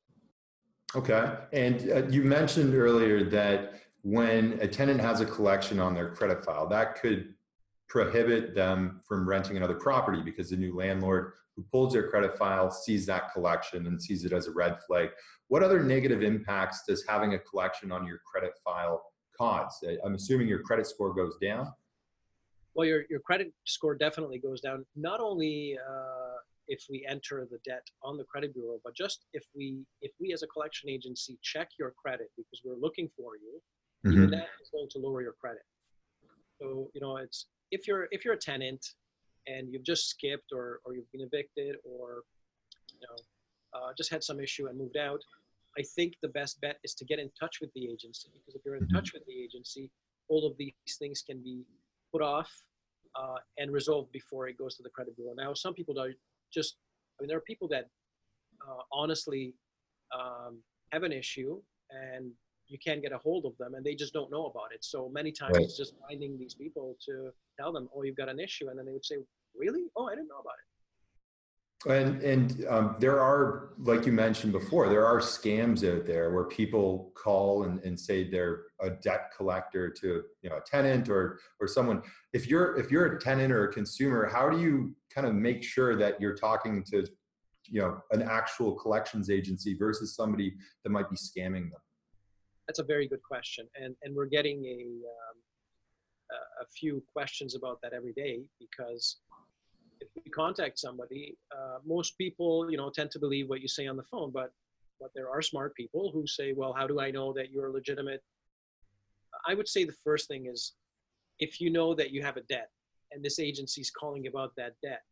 Okay. 0.95 1.33
And 1.53 1.91
uh, 1.91 2.07
you 2.09 2.23
mentioned 2.23 2.75
earlier 2.75 3.25
that 3.31 3.75
when 4.03 4.59
a 4.61 4.69
tenant 4.69 5.01
has 5.01 5.21
a 5.21 5.27
collection 5.27 5.81
on 5.81 5.95
their 5.95 6.11
credit 6.11 6.45
file, 6.45 6.67
that 6.69 7.01
could 7.01 7.34
prohibit 7.89 8.55
them 8.55 9.01
from 9.07 9.29
renting 9.29 9.57
another 9.57 9.75
property 9.75 10.23
because 10.23 10.51
the 10.51 10.57
new 10.57 10.75
landlord 10.77 11.33
who 11.57 11.65
pulls 11.71 11.93
their 11.93 12.09
credit 12.09 12.37
file 12.37 12.71
sees 12.71 13.07
that 13.07 13.33
collection 13.33 13.87
and 13.87 14.03
sees 14.03 14.25
it 14.25 14.33
as 14.33 14.47
a 14.49 14.53
red 14.53 14.77
flag. 14.87 15.11
What 15.49 15.63
other 15.63 15.83
negative 15.83 16.23
impacts 16.23 16.83
does 16.89 17.05
having 17.09 17.35
a 17.35 17.39
collection 17.39 17.93
on 17.93 18.07
your 18.07 18.21
credit 18.27 18.53
file 18.65 19.03
cause? 19.39 19.85
I'm 20.05 20.15
assuming 20.15 20.49
your 20.49 20.61
credit 20.61 20.87
score 20.87 21.15
goes 21.15 21.37
down 21.41 21.73
well, 22.75 22.87
your, 22.87 23.05
your 23.09 23.21
credit 23.21 23.53
score 23.65 23.95
definitely 23.95 24.39
goes 24.39 24.61
down, 24.61 24.85
not 24.97 25.21
only 25.21 25.79
uh, 25.79 26.39
if 26.67 26.85
we 26.91 27.07
enter 27.09 27.47
the 27.51 27.59
debt 27.65 27.87
on 28.03 28.17
the 28.17 28.25
credit 28.25 28.53
bureau, 28.53 28.81
but 28.83 28.97
just 28.97 29.27
if 29.33 29.45
we, 29.55 29.85
if 30.03 30.13
we 30.21 30.33
as 30.33 30.43
a 30.43 30.47
collection 30.49 30.89
agency 30.89 31.39
check 31.43 31.69
your 31.79 31.93
credit 31.93 32.29
because 32.37 32.63
we're 32.65 32.77
looking 32.77 33.09
for 33.17 33.37
you, 33.37 33.61
mm-hmm. 34.07 34.17
even 34.17 34.31
that 34.31 34.49
is 34.61 34.71
going 34.73 34.89
to 34.91 34.99
lower 34.99 35.23
your 35.23 35.35
credit. 35.41 35.63
So, 36.61 36.91
you 36.95 37.01
know, 37.01 37.17
it's, 37.19 37.47
if 37.75 37.87
you're, 37.87 38.07
if 38.11 38.25
you're 38.25 38.35
a 38.35 38.45
tenant 38.53 38.85
and 39.47 39.63
you've 39.71 39.85
just 39.85 40.09
skipped 40.09 40.51
or, 40.53 40.81
or 40.85 40.95
you've 40.95 41.11
been 41.13 41.27
evicted 41.31 41.77
or, 41.85 42.23
you 42.93 43.01
know, 43.07 43.17
uh, 43.77 43.91
just 43.99 44.11
had 44.11 44.23
some 44.23 44.39
issue 44.41 44.67
and 44.69 44.79
moved 44.79 44.97
out, 44.97 45.21
I 45.79 45.83
think 45.97 46.15
the 46.23 46.29
best 46.29 46.61
bet 46.61 46.77
is 46.85 46.95
to 46.95 47.05
get 47.05 47.19
in 47.19 47.31
touch 47.39 47.57
with 47.61 47.71
the 47.75 47.85
agency 47.93 48.31
because 48.33 48.55
if 48.55 48.63
you're 48.65 48.77
in 48.77 48.85
mm-hmm. 48.85 48.97
touch 48.97 49.13
with 49.13 49.25
the 49.27 49.37
agency, 49.45 49.91
all 50.29 50.47
of 50.47 50.57
these 50.57 50.73
things 50.99 51.23
can 51.29 51.43
be 51.43 51.65
put 52.13 52.23
off 52.23 52.51
uh, 53.17 53.39
and 53.59 53.73
resolved 53.73 54.11
before 54.13 54.49
it 54.49 54.57
goes 54.57 54.77
to 54.77 54.83
the 54.83 54.91
credit 54.91 55.17
bureau. 55.17 55.35
Now, 55.37 55.53
some 55.55 55.75
people 55.75 55.99
are 56.01 56.13
just, 56.53 56.77
I 57.19 57.23
mean, 57.23 57.29
there 57.29 57.39
are 57.39 57.49
people 57.53 57.69
that 57.69 57.87
uh, 58.67 58.83
honestly 58.93 59.55
um, 60.19 60.59
have 60.93 61.03
an 61.03 61.13
issue 61.13 61.61
and 61.91 62.31
you 62.69 62.79
can't 62.79 63.03
get 63.03 63.13
a 63.13 63.19
hold 63.19 63.45
of 63.45 63.57
them 63.59 63.75
and 63.75 63.85
they 63.85 63.95
just 63.95 64.13
don't 64.13 64.31
know 64.31 64.47
about 64.47 64.73
it. 64.73 64.85
So 64.85 65.09
many 65.09 65.33
times 65.33 65.57
right. 65.57 65.65
it's 65.65 65.77
just 65.77 65.95
finding 66.09 66.39
these 66.39 66.55
people 66.55 66.97
to 67.07 67.31
tell 67.59 67.73
them, 67.73 67.89
oh, 67.95 68.03
you've 68.03 68.17
got 68.17 68.29
an 68.29 68.41
issue. 68.41 68.69
And 68.69 68.79
then 68.79 68.87
they 68.87 68.93
would 68.93 69.05
say, 69.05 69.17
really? 69.55 69.85
Oh, 69.97 70.07
I 70.07 70.15
didn't 70.15 70.29
know 70.29 70.41
about 70.41 70.55
it. 70.55 70.65
And 71.87 72.23
and 72.23 72.65
um, 72.69 72.97
there 72.99 73.21
are, 73.21 73.75
like 73.79 74.07
you 74.07 74.13
mentioned 74.13 74.53
before, 74.53 74.89
there 74.89 75.07
are 75.07 75.19
scams 75.21 75.85
out 75.87 76.07
there 76.07 76.33
where 76.33 76.45
people 76.45 77.13
call 77.15 77.65
and, 77.65 77.79
and 77.85 77.99
say 77.99 78.29
they're 78.29 78.63
a 78.81 78.89
debt 78.89 79.33
collector 79.37 79.91
to 79.91 80.23
you 80.41 80.49
know 80.49 80.57
a 80.57 80.61
tenant 80.63 81.11
or 81.11 81.41
or 81.61 81.69
someone. 81.69 82.03
If 82.33 82.49
you're 82.49 82.79
if 82.79 82.91
you're 82.91 83.17
a 83.17 83.21
tenant 83.21 83.53
or 83.53 83.65
a 83.65 83.73
consumer, 83.73 84.27
how 84.33 84.49
do 84.49 84.61
you 84.61 84.97
kind 85.15 85.27
of 85.27 85.35
make 85.35 85.63
sure 85.63 85.95
that 85.97 86.19
you're 86.21 86.35
talking 86.35 86.83
to 86.85 87.07
you 87.67 87.83
know 87.83 87.99
an 88.13 88.23
actual 88.23 88.73
collections 88.73 89.29
agency 89.29 89.75
versus 89.75 90.17
somebody 90.17 90.55
that 90.85 90.91
might 90.91 91.11
be 91.11 91.17
scamming 91.17 91.71
them? 91.71 91.81
That's 92.67 92.79
a 92.79 92.85
very 92.85 93.07
good 93.09 93.23
question, 93.23 93.69
and 93.81 93.95
and 94.03 94.15
we're 94.15 94.27
getting 94.27 94.65
a 94.65 94.81
um, 95.15 95.37
a 96.63 96.67
few 96.67 97.03
questions 97.13 97.55
about 97.55 97.81
that 97.83 97.93
every 97.93 98.13
day 98.13 98.41
because 98.59 99.19
if 100.01 100.09
you 100.25 100.33
contact 100.33 100.79
somebody, 100.79 101.37
uh, 101.57 101.79
most 101.85 102.17
people, 102.19 102.71
you 102.71 102.77
know, 102.77 102.91
tend 102.91 103.11
to 103.13 103.19
believe 103.19 103.49
what 103.49 103.61
you 103.61 103.69
say 103.69 103.87
on 103.87 103.97
the 103.97 104.03
phone, 104.03 104.31
but 104.31 104.53
but 105.01 105.11
there 105.15 105.29
are 105.29 105.43
smart 105.43 105.75
people 105.75 106.11
who 106.13 106.27
say, 106.27 106.53
well, 106.53 106.73
how 106.73 106.87
do 106.87 107.01
I 107.01 107.11
know 107.11 107.33
that 107.33 107.51
you're 107.51 107.71
legitimate? 107.71 108.23
I 109.47 109.55
would 109.55 109.69
say 109.69 109.85
the 109.85 109.97
first 110.05 110.29
thing 110.29 110.47
is 110.47 110.75
if 111.41 111.61
you 111.61 111.69
know 111.71 111.95
that 111.95 112.11
you 112.11 112.23
have 112.23 112.37
a 112.37 112.43
debt 112.43 112.71
and 113.13 113.23
this 113.23 113.39
agency 113.39 113.81
is 113.81 113.91
calling 113.91 114.29
about 114.29 114.53
that 114.57 114.75
debt, 114.83 115.03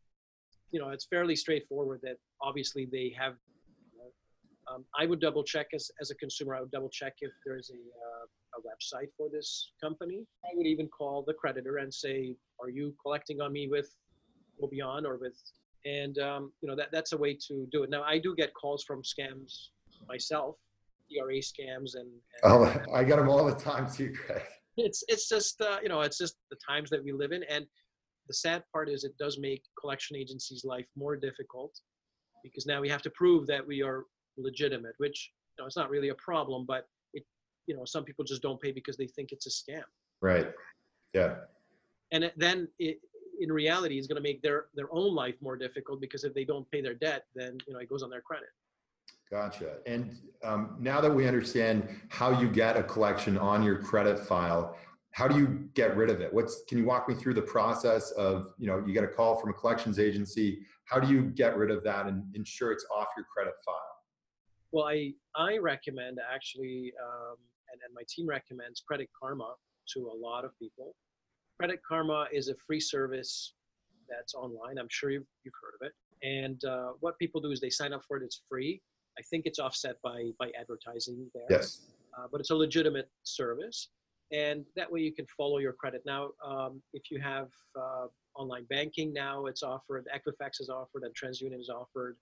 you 0.71 0.79
know, 0.79 0.89
it's 0.89 1.05
fairly 1.05 1.35
straightforward 1.35 1.99
that 2.03 2.17
obviously 2.41 2.87
they 2.91 3.13
have. 3.19 3.35
Um, 4.73 4.85
I 4.97 5.05
would 5.05 5.19
double 5.19 5.43
check 5.43 5.67
as, 5.73 5.91
as 6.01 6.09
a 6.09 6.15
consumer. 6.15 6.55
I 6.55 6.61
would 6.61 6.71
double 6.71 6.89
check 6.89 7.13
if 7.21 7.31
there's 7.45 7.69
a, 7.69 7.75
uh, 7.75 8.59
a 8.59 8.61
website 8.61 9.09
for 9.17 9.27
this 9.31 9.71
company. 9.81 10.25
I 10.45 10.49
would 10.55 10.67
even 10.67 10.87
call 10.87 11.23
the 11.25 11.33
creditor 11.33 11.77
and 11.77 11.93
say, 11.93 12.35
"Are 12.61 12.69
you 12.69 12.95
collecting 13.03 13.41
on 13.41 13.51
me 13.51 13.67
with 13.67 13.93
go 14.59 14.67
beyond 14.67 15.05
or 15.05 15.17
with 15.17 15.35
and 15.85 16.17
um, 16.19 16.51
you 16.61 16.67
know 16.67 16.75
that 16.75 16.89
that's 16.91 17.13
a 17.13 17.17
way 17.17 17.37
to 17.47 17.67
do 17.71 17.83
it 17.83 17.89
now 17.89 18.03
i 18.03 18.17
do 18.17 18.35
get 18.35 18.53
calls 18.53 18.83
from 18.83 19.01
scams 19.01 19.69
myself 20.07 20.55
CRA 21.09 21.35
scams 21.35 21.95
and, 21.95 22.07
and 22.07 22.43
oh 22.43 22.81
i 22.93 23.03
get 23.03 23.17
them 23.17 23.29
all 23.29 23.45
the 23.45 23.55
time 23.55 23.89
too 23.91 24.13
Craig. 24.25 24.43
it's 24.77 25.03
it's 25.07 25.27
just 25.27 25.61
uh, 25.61 25.77
you 25.81 25.89
know 25.89 26.01
it's 26.01 26.17
just 26.17 26.35
the 26.49 26.57
times 26.65 26.89
that 26.89 27.03
we 27.03 27.11
live 27.11 27.31
in 27.31 27.43
and 27.49 27.65
the 28.27 28.33
sad 28.33 28.63
part 28.71 28.89
is 28.89 29.03
it 29.03 29.17
does 29.17 29.37
make 29.37 29.63
collection 29.79 30.15
agencies 30.15 30.63
life 30.63 30.85
more 30.95 31.15
difficult 31.15 31.77
because 32.43 32.65
now 32.65 32.79
we 32.79 32.89
have 32.89 33.01
to 33.01 33.09
prove 33.11 33.47
that 33.47 33.65
we 33.65 33.81
are 33.81 34.05
legitimate 34.37 34.93
which 34.97 35.31
you 35.57 35.63
know 35.63 35.67
it's 35.67 35.77
not 35.77 35.89
really 35.89 36.09
a 36.09 36.15
problem 36.15 36.65
but 36.65 36.87
it 37.13 37.23
you 37.67 37.75
know 37.75 37.85
some 37.85 38.03
people 38.03 38.23
just 38.25 38.41
don't 38.41 38.59
pay 38.61 38.71
because 38.71 38.97
they 38.97 39.07
think 39.07 39.31
it's 39.31 39.47
a 39.47 39.49
scam. 39.49 39.83
Right. 40.21 40.51
Yeah. 41.13 41.35
And 42.11 42.31
then 42.37 42.67
it, 42.79 42.99
in 43.39 43.51
reality 43.51 43.97
is 43.97 44.07
going 44.07 44.15
to 44.15 44.21
make 44.21 44.41
their 44.41 44.65
their 44.75 44.93
own 44.93 45.13
life 45.13 45.35
more 45.41 45.57
difficult 45.57 46.01
because 46.01 46.23
if 46.23 46.33
they 46.33 46.45
don't 46.45 46.69
pay 46.71 46.81
their 46.81 46.95
debt 46.95 47.25
then 47.35 47.57
you 47.67 47.73
know 47.73 47.79
it 47.79 47.89
goes 47.89 48.03
on 48.03 48.09
their 48.09 48.21
credit. 48.21 48.49
Gotcha. 49.31 49.77
And 49.87 50.15
um, 50.43 50.75
now 50.79 51.01
that 51.01 51.11
we 51.11 51.27
understand 51.27 51.87
how 52.09 52.39
you 52.39 52.47
get 52.47 52.77
a 52.77 52.83
collection 52.83 53.37
on 53.37 53.63
your 53.63 53.77
credit 53.77 54.19
file 54.19 54.77
how 55.13 55.27
do 55.27 55.37
you 55.37 55.69
get 55.75 55.95
rid 55.95 56.09
of 56.09 56.21
it? 56.21 56.33
What's 56.33 56.63
can 56.67 56.79
you 56.79 56.85
walk 56.85 57.07
me 57.07 57.13
through 57.13 57.35
the 57.35 57.41
process 57.43 58.11
of 58.11 58.53
you 58.57 58.67
know 58.67 58.83
you 58.85 58.93
get 58.93 59.03
a 59.03 59.07
call 59.07 59.35
from 59.35 59.51
a 59.51 59.53
collections 59.53 59.99
agency. 59.99 60.65
How 60.85 60.99
do 60.99 61.07
you 61.07 61.23
get 61.23 61.55
rid 61.55 61.71
of 61.71 61.83
that 61.83 62.07
and 62.07 62.23
ensure 62.35 62.71
it's 62.71 62.85
off 62.93 63.07
your 63.15 63.25
credit 63.33 63.53
file 63.63 63.92
well 64.73 64.85
i 64.85 65.11
i 65.35 65.57
recommend 65.57 66.17
actually 66.33 66.91
um, 67.01 67.37
and, 67.71 67.79
and 67.85 67.93
my 67.95 68.03
team 68.09 68.27
recommends 68.27 68.83
credit 68.85 69.07
karma 69.17 69.53
to 69.87 70.11
a 70.13 70.15
lot 70.27 70.43
of 70.43 70.51
people 70.59 70.93
Credit 71.59 71.79
Karma 71.87 72.27
is 72.31 72.49
a 72.49 72.55
free 72.55 72.79
service 72.79 73.53
that's 74.09 74.33
online. 74.33 74.77
I'm 74.77 74.87
sure 74.89 75.11
you've, 75.11 75.25
you've 75.43 75.53
heard 75.61 75.75
of 75.81 75.87
it. 75.87 75.93
And 76.27 76.63
uh, 76.65 76.93
what 76.99 77.17
people 77.19 77.41
do 77.41 77.51
is 77.51 77.59
they 77.59 77.69
sign 77.69 77.93
up 77.93 78.01
for 78.07 78.17
it. 78.17 78.23
It's 78.23 78.41
free. 78.49 78.81
I 79.17 79.21
think 79.29 79.45
it's 79.45 79.59
offset 79.59 79.95
by 80.03 80.31
by 80.39 80.51
advertising 80.59 81.29
there. 81.33 81.45
Yes. 81.49 81.81
Uh, 82.17 82.27
but 82.31 82.41
it's 82.41 82.49
a 82.49 82.55
legitimate 82.55 83.09
service, 83.23 83.89
and 84.31 84.65
that 84.75 84.91
way 84.91 85.01
you 85.01 85.13
can 85.13 85.25
follow 85.37 85.59
your 85.59 85.73
credit. 85.73 86.01
Now, 86.05 86.29
um, 86.45 86.81
if 86.93 87.11
you 87.11 87.19
have 87.21 87.47
uh, 87.79 88.07
online 88.35 88.65
banking, 88.69 89.13
now 89.13 89.45
it's 89.45 89.63
offered. 89.63 90.07
Equifax 90.13 90.61
is 90.61 90.69
offered, 90.69 91.03
and 91.03 91.13
TransUnion 91.13 91.59
is 91.59 91.69
offered 91.69 92.17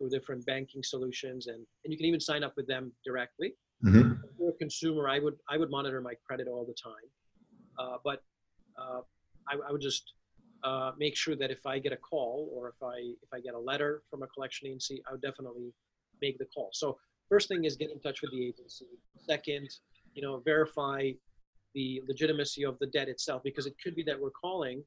through 0.00 0.10
different 0.10 0.44
banking 0.46 0.82
solutions, 0.82 1.46
and 1.46 1.58
and 1.84 1.92
you 1.92 1.96
can 1.96 2.06
even 2.06 2.20
sign 2.20 2.42
up 2.42 2.54
with 2.56 2.66
them 2.66 2.92
directly. 3.04 3.54
Mm-hmm. 3.84 4.24
If 4.24 4.30
you're 4.38 4.50
a 4.50 4.52
consumer, 4.54 5.08
I 5.08 5.18
would 5.18 5.34
I 5.48 5.58
would 5.58 5.70
monitor 5.70 6.00
my 6.00 6.14
credit 6.26 6.48
all 6.48 6.64
the 6.64 6.74
time, 6.82 7.08
uh, 7.78 7.96
but 8.02 8.22
uh, 8.80 9.00
I, 9.48 9.68
I, 9.68 9.72
would 9.72 9.80
just 9.80 10.14
uh, 10.64 10.92
make 10.98 11.16
sure 11.16 11.36
that 11.36 11.50
if 11.50 11.66
I 11.66 11.78
get 11.78 11.92
a 11.92 11.96
call 11.96 12.48
or 12.52 12.68
if 12.68 12.82
I 12.82 12.96
if 13.22 13.28
I 13.32 13.40
get 13.40 13.54
a 13.54 13.58
letter 13.58 14.02
from 14.10 14.22
a 14.22 14.26
collection 14.28 14.68
agency, 14.68 15.02
I 15.08 15.12
would 15.12 15.22
definitely 15.22 15.72
make 16.22 16.38
the 16.38 16.46
call. 16.46 16.70
So 16.72 16.98
first 17.28 17.48
thing 17.48 17.64
is 17.64 17.76
get 17.76 17.90
in 17.90 18.00
touch 18.00 18.22
with 18.22 18.32
the 18.32 18.46
agency. 18.46 18.86
Second, 19.18 19.68
you 20.14 20.22
know, 20.22 20.40
verify 20.44 21.10
the 21.74 22.02
legitimacy 22.08 22.64
of 22.64 22.78
the 22.80 22.86
debt 22.88 23.08
itself 23.08 23.42
because 23.44 23.66
it 23.66 23.74
could 23.82 23.94
be 23.94 24.02
that 24.04 24.18
we're 24.20 24.30
calling 24.30 24.82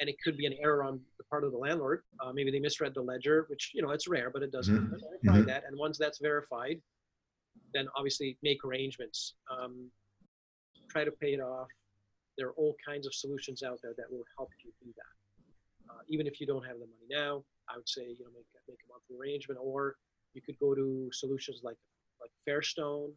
and 0.00 0.08
it 0.08 0.16
could 0.22 0.36
be 0.36 0.46
an 0.46 0.54
error 0.60 0.84
on 0.84 1.00
the 1.18 1.24
part 1.24 1.44
of 1.44 1.52
the 1.52 1.58
landlord. 1.58 2.02
Uh, 2.20 2.32
maybe 2.32 2.50
they 2.50 2.60
misread 2.60 2.92
the 2.94 3.02
ledger, 3.02 3.46
which 3.48 3.72
you 3.74 3.82
know 3.82 3.90
it's 3.90 4.08
rare, 4.08 4.30
but 4.30 4.42
it 4.42 4.52
does 4.52 4.68
mm-hmm. 4.68 4.90
verify 4.90 5.38
mm-hmm. 5.38 5.48
that. 5.48 5.64
And 5.66 5.78
once 5.78 5.98
that's 5.98 6.18
verified, 6.18 6.80
then 7.72 7.86
obviously 7.96 8.38
make 8.42 8.64
arrangements. 8.64 9.34
Um, 9.50 9.90
try 10.88 11.04
to 11.04 11.10
pay 11.10 11.34
it 11.34 11.40
off 11.40 11.68
there 12.36 12.48
are 12.48 12.52
all 12.52 12.76
kinds 12.86 13.06
of 13.06 13.14
solutions 13.14 13.62
out 13.62 13.80
there 13.82 13.94
that 13.96 14.10
will 14.10 14.24
help 14.36 14.50
you 14.64 14.70
do 14.82 14.92
that. 14.96 15.92
Uh, 15.92 16.00
even 16.08 16.26
if 16.26 16.40
you 16.40 16.46
don't 16.46 16.64
have 16.64 16.78
the 16.78 16.86
money 16.86 17.08
now, 17.08 17.42
I 17.68 17.76
would 17.76 17.88
say 17.88 18.02
you 18.02 18.24
know 18.24 18.30
make 18.34 18.46
make 18.68 18.78
a 18.84 18.88
monthly 18.92 19.16
arrangement, 19.18 19.60
or 19.62 19.96
you 20.34 20.42
could 20.42 20.58
go 20.58 20.74
to 20.74 21.08
solutions 21.12 21.60
like 21.62 21.76
like 22.20 22.30
Fairstone, 22.46 23.12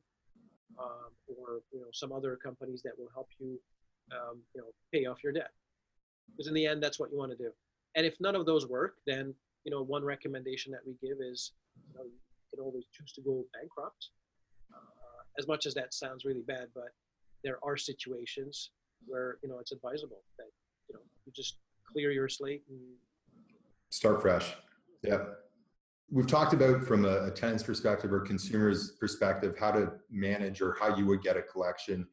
um, 0.79 1.11
or 1.27 1.61
you 1.71 1.81
know 1.81 1.87
some 1.91 2.11
other 2.11 2.37
companies 2.37 2.81
that 2.83 2.93
will 2.97 3.09
help 3.13 3.27
you 3.39 3.59
um, 4.11 4.39
you 4.55 4.61
know 4.61 4.67
pay 4.93 5.05
off 5.05 5.23
your 5.23 5.33
debt. 5.33 5.51
Because 6.31 6.47
in 6.47 6.53
the 6.53 6.65
end, 6.65 6.81
that's 6.81 6.99
what 6.99 7.11
you 7.11 7.17
want 7.17 7.31
to 7.31 7.37
do. 7.37 7.51
And 7.95 8.05
if 8.05 8.15
none 8.19 8.35
of 8.35 8.45
those 8.45 8.67
work, 8.67 8.95
then 9.05 9.33
you 9.65 9.71
know 9.71 9.81
one 9.81 10.03
recommendation 10.03 10.71
that 10.71 10.81
we 10.85 10.93
give 11.05 11.17
is 11.21 11.51
you, 11.75 11.97
know, 11.97 12.05
you 12.05 12.11
can 12.51 12.63
always 12.63 12.85
choose 12.93 13.11
to 13.13 13.21
go 13.21 13.45
bankrupt. 13.53 14.09
Uh, 14.73 15.21
as 15.37 15.47
much 15.47 15.65
as 15.65 15.73
that 15.73 15.93
sounds 15.93 16.25
really 16.25 16.43
bad, 16.47 16.67
but 16.73 16.89
there 17.43 17.59
are 17.63 17.77
situations 17.77 18.71
where 19.05 19.37
you 19.43 19.49
know 19.49 19.59
it's 19.59 19.71
advisable 19.71 20.23
that 20.37 20.47
you 20.87 20.95
know 20.95 21.01
you 21.25 21.31
just 21.35 21.57
clear 21.91 22.11
your 22.11 22.29
slate 22.29 22.63
and 22.69 22.79
start 23.89 24.21
fresh. 24.21 24.55
Yeah. 25.03 25.23
We've 26.11 26.27
talked 26.27 26.53
about 26.53 26.83
from 26.83 27.05
a, 27.05 27.25
a 27.25 27.31
tenant's 27.31 27.63
perspective 27.63 28.11
or 28.11 28.21
consumer's 28.21 28.91
perspective 28.93 29.55
how 29.59 29.71
to 29.71 29.91
manage 30.09 30.59
or 30.59 30.75
how 30.79 30.95
you 30.95 31.05
would 31.05 31.21
get 31.21 31.37
a 31.37 31.41
collection. 31.41 32.07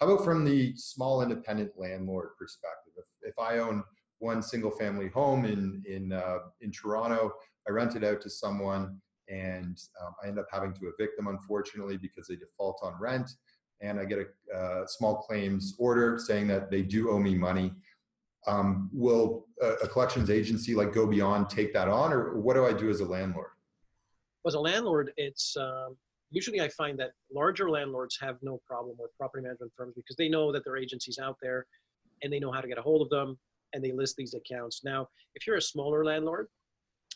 How 0.00 0.06
about 0.10 0.24
from 0.24 0.44
the 0.44 0.74
small 0.76 1.22
independent 1.22 1.72
landlord 1.76 2.30
perspective? 2.38 2.81
If, 2.96 3.06
if 3.22 3.38
I 3.38 3.58
own 3.58 3.82
one 4.18 4.42
single 4.42 4.70
family 4.70 5.08
home 5.08 5.44
in 5.44 5.82
in 5.86 6.12
uh, 6.12 6.38
in 6.60 6.70
Toronto, 6.70 7.32
I 7.68 7.72
rent 7.72 7.96
it 7.96 8.04
out 8.04 8.20
to 8.22 8.30
someone, 8.30 9.00
and 9.28 9.78
um, 10.00 10.14
I 10.22 10.28
end 10.28 10.38
up 10.38 10.46
having 10.50 10.72
to 10.74 10.92
evict 10.96 11.16
them 11.16 11.28
unfortunately 11.28 11.96
because 11.96 12.28
they 12.28 12.36
default 12.36 12.80
on 12.82 12.94
rent 13.00 13.30
and 13.82 13.98
I 13.98 14.04
get 14.04 14.18
a 14.20 14.56
uh, 14.56 14.86
small 14.86 15.16
claims 15.16 15.74
order 15.78 16.18
saying 16.18 16.46
that 16.48 16.70
they 16.70 16.82
do 16.82 17.10
owe 17.10 17.18
me 17.18 17.34
money. 17.34 17.74
Um, 18.46 18.90
will 18.92 19.46
a, 19.60 19.72
a, 19.84 19.88
collections 19.88 20.28
agency 20.28 20.74
like 20.74 20.92
Go 20.92 21.06
Beyond 21.06 21.48
take 21.48 21.72
that 21.74 21.86
on, 21.86 22.12
or 22.12 22.40
what 22.40 22.54
do 22.54 22.66
I 22.66 22.72
do 22.72 22.90
as 22.90 22.98
a 22.98 23.04
landlord? 23.04 23.50
As 24.44 24.54
a 24.54 24.60
landlord, 24.60 25.12
it's 25.16 25.56
um, 25.56 25.96
usually 26.30 26.60
I 26.60 26.68
find 26.68 26.98
that 26.98 27.12
larger 27.32 27.70
landlords 27.70 28.18
have 28.20 28.38
no 28.42 28.60
problem 28.66 28.96
with 28.98 29.16
property 29.16 29.44
management 29.44 29.70
firms 29.76 29.94
because 29.94 30.16
they 30.16 30.28
know 30.28 30.50
that 30.50 30.64
there 30.64 30.72
are 30.72 30.78
agencies 30.78 31.20
out 31.20 31.36
there, 31.40 31.66
and 32.22 32.32
they 32.32 32.38
know 32.38 32.52
how 32.52 32.60
to 32.60 32.68
get 32.68 32.78
a 32.78 32.82
hold 32.82 33.02
of 33.02 33.10
them, 33.10 33.38
and 33.72 33.82
they 33.84 33.92
list 33.92 34.16
these 34.16 34.34
accounts. 34.34 34.82
Now, 34.84 35.08
if 35.34 35.46
you're 35.46 35.56
a 35.56 35.62
smaller 35.62 36.04
landlord, 36.04 36.48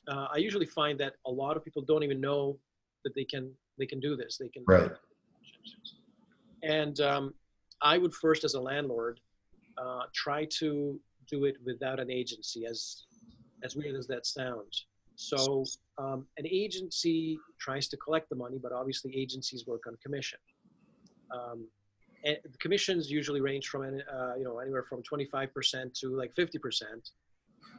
uh, 0.08 0.28
I 0.32 0.38
usually 0.38 0.66
find 0.66 0.98
that 1.00 1.14
a 1.26 1.30
lot 1.30 1.56
of 1.56 1.64
people 1.64 1.82
don't 1.82 2.02
even 2.02 2.20
know 2.20 2.58
that 3.04 3.14
they 3.14 3.24
can 3.24 3.50
they 3.78 3.86
can 3.86 4.00
do 4.00 4.16
this. 4.16 4.38
They 4.38 4.48
can 4.48 4.64
right. 4.66 4.90
And 6.62 7.00
um, 7.00 7.34
I 7.82 7.98
would 7.98 8.14
first, 8.14 8.44
as 8.44 8.54
a 8.54 8.60
landlord, 8.60 9.20
uh, 9.78 10.02
try 10.14 10.46
to 10.58 11.00
do 11.28 11.44
it 11.44 11.56
without 11.64 12.00
an 12.00 12.10
agency, 12.10 12.66
as 12.66 13.04
as 13.62 13.76
weird 13.76 13.96
as 13.96 14.06
that 14.08 14.26
sounds. 14.26 14.86
So 15.16 15.64
um, 15.98 16.26
an 16.36 16.46
agency 16.46 17.38
tries 17.58 17.88
to 17.88 17.96
collect 17.96 18.28
the 18.28 18.36
money, 18.36 18.58
but 18.62 18.72
obviously 18.72 19.16
agencies 19.16 19.66
work 19.66 19.84
on 19.86 19.96
commission. 20.04 20.38
Um, 21.34 21.66
and 22.26 22.36
the 22.42 22.58
commissions 22.58 23.10
usually 23.10 23.40
range 23.40 23.68
from 23.68 23.82
uh, 23.82 24.34
you 24.36 24.44
know 24.44 24.58
anywhere 24.58 24.82
from 24.82 25.02
25% 25.02 25.94
to 26.00 26.16
like 26.16 26.34
50%. 26.34 26.82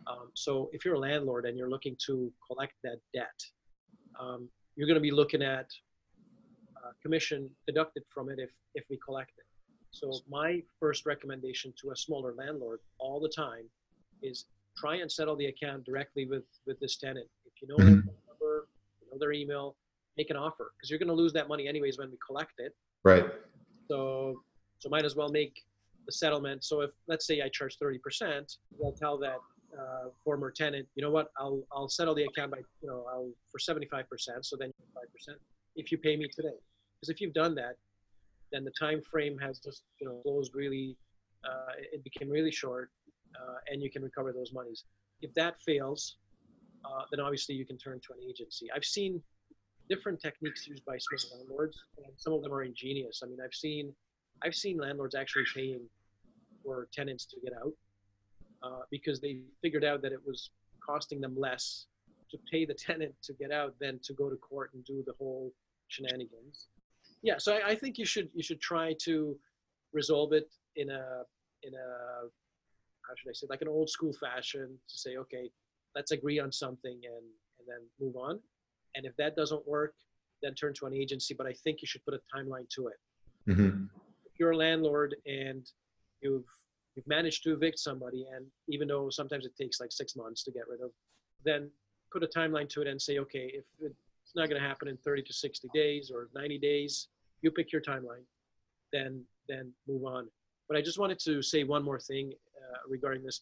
Um, 0.08 0.32
so 0.34 0.70
if 0.72 0.86
you're 0.86 0.96
a 0.96 1.00
landlord 1.00 1.46
and 1.46 1.58
you're 1.58 1.70
looking 1.70 1.98
to 2.06 2.32
collect 2.48 2.74
that 2.84 3.00
debt, 3.13 3.39
um, 4.20 4.48
you're 4.75 4.88
going 4.88 4.96
to 4.96 5.01
be 5.01 5.12
looking 5.12 5.42
at 5.42 5.68
uh, 6.77 6.92
commission 7.01 7.50
deducted 7.66 8.04
from 8.13 8.30
it 8.30 8.39
if, 8.39 8.51
if 8.74 8.86
we 8.89 8.98
collect 9.06 9.32
it. 9.38 9.46
So 9.92 10.13
my 10.30 10.62
first 10.80 11.06
recommendation 11.06 11.74
to 11.82 11.92
a 11.92 11.96
smaller 11.96 12.34
landlord 12.38 12.80
all 13.00 13.20
the 13.20 13.30
time 13.30 13.66
is 14.22 14.46
try 14.77 14.98
and 14.98 15.12
settle 15.12 15.36
the 15.36 15.48
account 15.48 15.84
directly 15.84 16.25
with, 16.25 16.44
with 16.66 16.80
this 16.80 16.98
tenant. 16.98 17.27
If 17.46 17.54
you 17.62 17.68
know 17.68 17.75
mm-hmm. 17.75 18.06
their 18.06 18.16
number, 18.30 18.68
you 19.01 19.08
know 19.12 19.18
their 19.20 19.34
email, 19.34 19.75
make 20.18 20.30
an 20.30 20.38
offer 20.38 20.72
because 20.77 20.89
you're 20.89 21.00
going 21.00 21.10
to 21.10 21.16
lose 21.16 21.34
that 21.34 21.50
money 21.50 21.68
anyways 21.68 21.98
when 21.98 22.10
we 22.12 22.18
collect 22.25 22.54
it. 22.60 22.74
Right. 23.04 23.25
So, 23.88 24.41
so 24.79 24.89
might 24.89 25.06
as 25.06 25.15
well 25.15 25.29
make 25.29 25.53
the 26.06 26.12
settlement. 26.12 26.63
So 26.63 26.82
if 26.82 26.91
let's 27.08 27.25
say 27.25 27.41
I 27.41 27.50
charge 27.50 27.77
30%, 27.79 28.58
I'll 28.84 28.91
tell 28.91 29.17
that 29.20 29.38
uh, 29.77 30.10
former 30.24 30.51
tenant, 30.51 30.88
you 30.96 31.03
know 31.03 31.12
what, 31.12 31.27
I'll, 31.38 31.62
I'll 31.72 31.89
settle 31.89 32.15
the 32.15 32.24
account 32.24 32.51
by, 32.51 32.60
you 32.82 32.89
know, 32.89 33.06
I'll 33.12 33.29
for 33.51 33.60
75%. 33.60 34.06
So 34.41 34.56
then 34.58 34.70
5% 34.70 35.36
if 35.77 35.91
you 35.91 35.98
pay 35.98 36.17
me 36.17 36.27
today. 36.36 36.58
Because 37.00 37.10
if 37.10 37.22
you've 37.22 37.34
done 37.34 37.56
that, 37.56 37.75
then 38.51 38.63
the 38.63 38.72
time 38.72 39.01
frame 39.10 39.38
has 39.39 39.60
just 39.60 39.84
you 40.01 40.08
know 40.08 40.20
closed 40.24 40.53
really. 40.53 40.98
Uh, 41.46 41.72
it 41.94 42.03
became 42.03 42.29
really 42.29 42.51
short, 42.51 42.89
uh, 43.36 43.56
and 43.72 43.82
you 43.82 43.89
can 43.89 44.01
recover 44.01 44.34
those 44.34 44.51
monies. 44.51 44.84
If 45.22 45.34
that 45.36 45.62
fails, 45.62 46.17
uh, 46.84 47.03
then 47.12 47.20
obviously 47.20 47.56
you 47.56 47.65
can 47.65 47.77
turn 47.77 48.00
to 48.08 48.13
an 48.13 48.20
agency. 48.27 48.67
I've 48.75 48.84
seen 48.84 49.22
different 49.89 50.20
techniques 50.20 50.67
used 50.67 50.86
by 50.86 50.98
small 50.98 51.38
landlords, 51.39 51.77
and 51.98 52.08
some 52.17 52.34
of 52.34 52.41
them 52.41 52.53
are 52.53 52.63
ingenious. 52.63 53.22
I 53.24 53.27
mean, 53.27 53.39
I've 53.44 53.53
seen 53.53 53.94
I've 54.44 54.56
seen 54.56 54.77
landlords 54.77 55.15
actually 55.15 55.46
paying 55.53 55.82
for 56.63 56.88
tenants 56.94 57.25
to 57.25 57.38
get 57.44 57.53
out 57.53 57.74
uh, 58.63 58.82
because 58.91 59.20
they 59.20 59.39
figured 59.62 59.84
out 59.84 60.01
that 60.03 60.12
it 60.12 60.20
was 60.25 60.51
costing 60.86 61.20
them 61.22 61.36
less 61.38 61.88
to 62.29 62.38
pay 62.51 62.65
the 62.65 62.74
tenant 62.88 63.13
to 63.24 63.34
get 63.34 63.51
out 63.51 63.74
than 63.79 64.00
to 64.03 64.13
go 64.13 64.29
to 64.29 64.36
court 64.36 64.72
and 64.74 64.84
do 64.86 65.03
the 65.06 65.13
whole 65.17 65.53
shenanigans 65.88 66.67
yeah 67.22 67.36
so 67.38 67.53
I, 67.53 67.70
I, 67.70 67.75
think 67.75 67.98
you 67.98 68.06
should 68.06 68.29
you 68.34 68.44
should 68.44 68.60
try 68.60 68.94
to 69.03 69.38
resolve 69.94 70.34
it 70.34 70.51
in 70.75 70.89
a 70.89 71.24
in 71.63 71.74
a 71.74 72.27
how 73.08 73.13
should 73.15 73.29
i 73.29 73.34
say 73.34 73.48
like 73.50 73.62
an 73.62 73.70
old 73.70 73.89
school 73.89 74.12
fashion 74.12 74.77
to 74.89 74.98
say 74.98 75.15
okay 75.15 75.50
let's 75.98 76.12
agree 76.12 76.39
on 76.39 76.51
something 76.51 77.00
and, 77.03 77.25
and 77.58 77.67
then 77.67 77.82
move 78.00 78.15
on. 78.15 78.39
And 78.98 79.06
if 79.06 79.16
that 79.18 79.36
doesn't 79.36 79.66
work, 79.68 79.94
then 80.42 80.56
turn 80.56 80.74
to 80.75 80.88
an 80.88 80.94
agency. 80.94 81.34
But 81.34 81.48
I 81.48 81.54
think 81.54 81.82
you 81.82 81.88
should 81.88 82.04
put 82.04 82.16
a 82.16 82.20
timeline 82.36 82.68
to 82.70 82.88
it. 82.88 83.00
Mm-hmm. 83.48 83.84
If 84.25 84.39
you're 84.39 84.51
a 84.51 84.58
landlord 84.58 85.16
and 85.25 85.66
you've 86.22 86.46
you've 86.96 87.08
managed 87.08 87.44
to 87.44 87.54
evict 87.54 87.77
somebody, 87.77 88.25
and 88.36 88.46
even 88.68 88.88
though 88.88 89.10
sometimes 89.10 89.46
it 89.46 89.56
takes 89.56 89.80
like 89.80 89.92
six 89.92 90.16
months 90.16 90.44
to 90.44 90.51
get 90.51 90.63
rid 90.68 90.82
of, 90.82 90.89
then 91.46 91.70
put 92.12 92.24
a 92.24 92.27
timeline 92.27 92.68
to 92.70 92.82
it 92.82 92.88
and 92.88 93.00
say, 93.00 93.20
okay, 93.20 93.51
if 93.54 93.66
it's 93.80 94.36
not 94.36 94.50
going 94.50 94.60
to 94.62 94.68
happen 94.68 94.88
in 94.88 94.98
30 94.98 95.22
to 95.24 95.34
60 95.34 95.68
days 95.74 96.12
or 96.13 96.30
90 96.34 96.58
days, 96.58 97.10
you 97.42 97.51
pick 97.51 97.72
your 97.72 97.82
timeline, 97.82 98.25
then 98.92 99.24
then 99.48 99.72
move 99.88 100.04
on. 100.06 100.27
But 100.68 100.77
I 100.77 100.82
just 100.82 101.00
wanted 101.00 101.20
to 101.20 101.42
say 101.42 101.63
one 101.63 101.84
more 101.84 102.00
thing 102.00 102.34
uh, 102.58 102.77
regarding 102.89 103.24
this. 103.24 103.42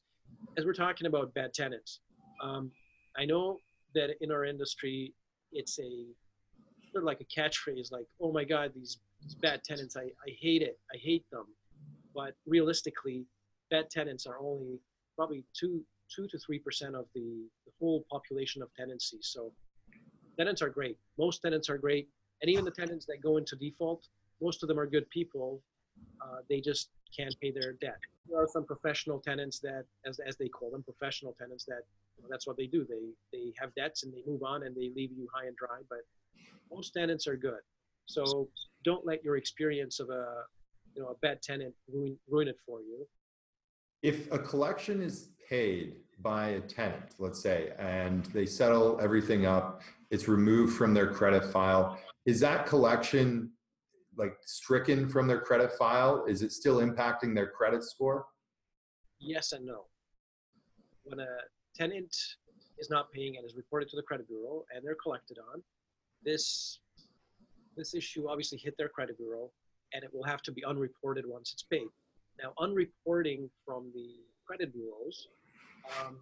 As 0.58 0.66
we're 0.66 0.74
talking 0.74 1.08
about 1.08 1.34
bad 1.34 1.54
tenants, 1.54 2.02
um, 2.44 2.72
I 3.18 3.26
know 3.26 3.62
that 3.96 4.12
in 4.22 4.32
our 4.32 4.46
industry, 4.46 5.14
it's 5.52 5.80
a 5.80 6.06
sort 6.92 7.04
of 7.04 7.06
like 7.06 7.22
a 7.22 7.26
catchphrase, 7.40 7.92
like, 7.92 8.08
"Oh 8.22 8.32
my 8.32 8.44
God, 8.44 8.72
these, 8.76 9.00
these 9.22 9.36
bad 9.36 9.64
tenants! 9.64 9.96
I, 9.98 10.04
I 10.04 10.32
hate 10.40 10.62
it. 10.62 10.80
I 10.94 10.98
hate 10.98 11.26
them." 11.32 11.46
But 12.14 12.34
realistically, 12.46 13.26
bad 13.70 13.90
tenants 13.90 14.26
are 14.26 14.40
only 14.40 14.80
probably 15.16 15.44
two 15.60 15.84
two 16.14 16.28
to 16.28 16.38
three 16.40 16.60
percent 16.60 16.96
of 16.96 17.06
the, 17.16 17.48
the 17.66 17.72
whole 17.80 18.06
population 18.12 18.62
of 18.62 18.70
tenancies. 18.76 19.30
So 19.34 19.52
tenants 20.38 20.62
are 20.62 20.70
great. 20.70 20.98
Most 21.18 21.42
tenants 21.42 21.70
are 21.70 21.78
great, 21.78 22.08
and 22.42 22.50
even 22.50 22.66
the 22.66 22.72
tenants 22.72 23.06
that 23.08 23.22
go 23.22 23.38
into 23.38 23.56
default, 23.56 24.08
most 24.42 24.64
of 24.64 24.70
them 24.70 24.80
are 24.80 24.88
good 24.88 25.10
people. 25.10 25.62
Uh, 26.22 26.40
they 26.50 26.60
just 26.60 26.90
can't 27.18 27.36
pay 27.42 27.52
their 27.52 27.74
debt. 27.74 27.98
There 28.28 28.42
are 28.42 28.48
some 28.52 28.66
professional 28.66 29.20
tenants 29.20 29.60
that, 29.60 29.86
as, 30.06 30.20
as 30.28 30.36
they 30.36 30.50
call 30.50 30.72
them, 30.72 30.84
professional 30.84 31.34
tenants 31.40 31.66
that 31.66 31.84
know, 32.26 32.34
that's 32.34 32.48
what 32.48 32.58
they 32.58 32.68
do. 32.68 32.86
They 32.88 33.14
they 33.38 33.54
have 33.60 33.74
debts 33.76 34.04
and 34.04 34.14
they 34.14 34.24
move 34.26 34.44
on 34.44 34.64
and 34.64 34.76
they 34.76 34.92
leave 34.96 35.12
you 35.12 35.28
high 35.34 35.48
and 35.48 35.56
dry. 35.56 35.80
But 35.90 36.00
most 36.72 36.92
tenants 36.92 37.28
are 37.28 37.38
good. 37.38 37.60
So 38.08 38.50
don't 38.84 39.06
let 39.06 39.24
your 39.24 39.38
experience 39.38 40.00
of 40.00 40.10
a 40.10 40.44
you 40.96 41.02
know 41.02 41.10
a 41.10 41.16
bad 41.22 41.42
tenant 41.42 41.74
ruin 41.92 42.18
ruin 42.30 42.48
it 42.48 42.58
for 42.66 42.82
you. 42.82 43.08
If 44.04 44.32
a 44.32 44.38
collection 44.38 45.02
is 45.02 45.30
paid 45.50 45.96
by 46.20 46.50
a 46.50 46.62
tenant, 46.62 47.16
let's 47.20 47.42
say, 47.42 47.74
and 47.80 48.26
they 48.28 48.46
settle 48.46 49.00
everything 49.02 49.46
up, 49.46 49.82
it's 50.12 50.28
removed 50.28 50.78
from 50.78 50.94
their 50.94 51.12
credit 51.12 51.52
file. 51.52 52.00
Is 52.26 52.40
that 52.42 52.66
collection 52.66 53.52
like 54.18 54.38
stricken 54.46 55.10
from 55.10 55.28
their 55.28 55.42
credit 55.42 55.74
file? 55.74 56.26
Is 56.28 56.42
it 56.42 56.52
still 56.52 56.78
impacting 56.78 57.36
their 57.36 57.50
credit 57.50 57.84
score? 57.84 58.26
Yes 59.20 59.52
and 59.52 59.66
no. 59.66 59.86
When 61.04 61.20
a 61.20 61.28
tenant 61.78 62.16
is 62.78 62.90
not 62.90 63.12
paying 63.12 63.38
and 63.38 63.46
is 63.46 63.56
reported 63.56 63.90
to 63.90 63.96
the 63.96 64.02
credit 64.04 64.28
bureau 64.28 64.66
and 64.74 64.86
they're 64.86 64.98
collected 65.02 65.38
on, 65.54 65.62
this 66.24 66.80
this 67.78 67.94
issue 67.94 68.30
obviously 68.30 68.58
hit 68.58 68.76
their 68.78 68.88
credit 68.88 69.18
bureau 69.18 69.52
and 69.94 70.04
it 70.04 70.10
will 70.14 70.24
have 70.24 70.42
to 70.42 70.52
be 70.52 70.64
unreported 70.64 71.26
once 71.28 71.52
it's 71.52 71.64
paid. 71.64 71.88
Now, 72.42 72.54
unreporting 72.60 73.50
from 73.66 73.92
the 73.94 74.16
credit 74.46 74.74
bureaus 74.74 75.28
um, 76.00 76.18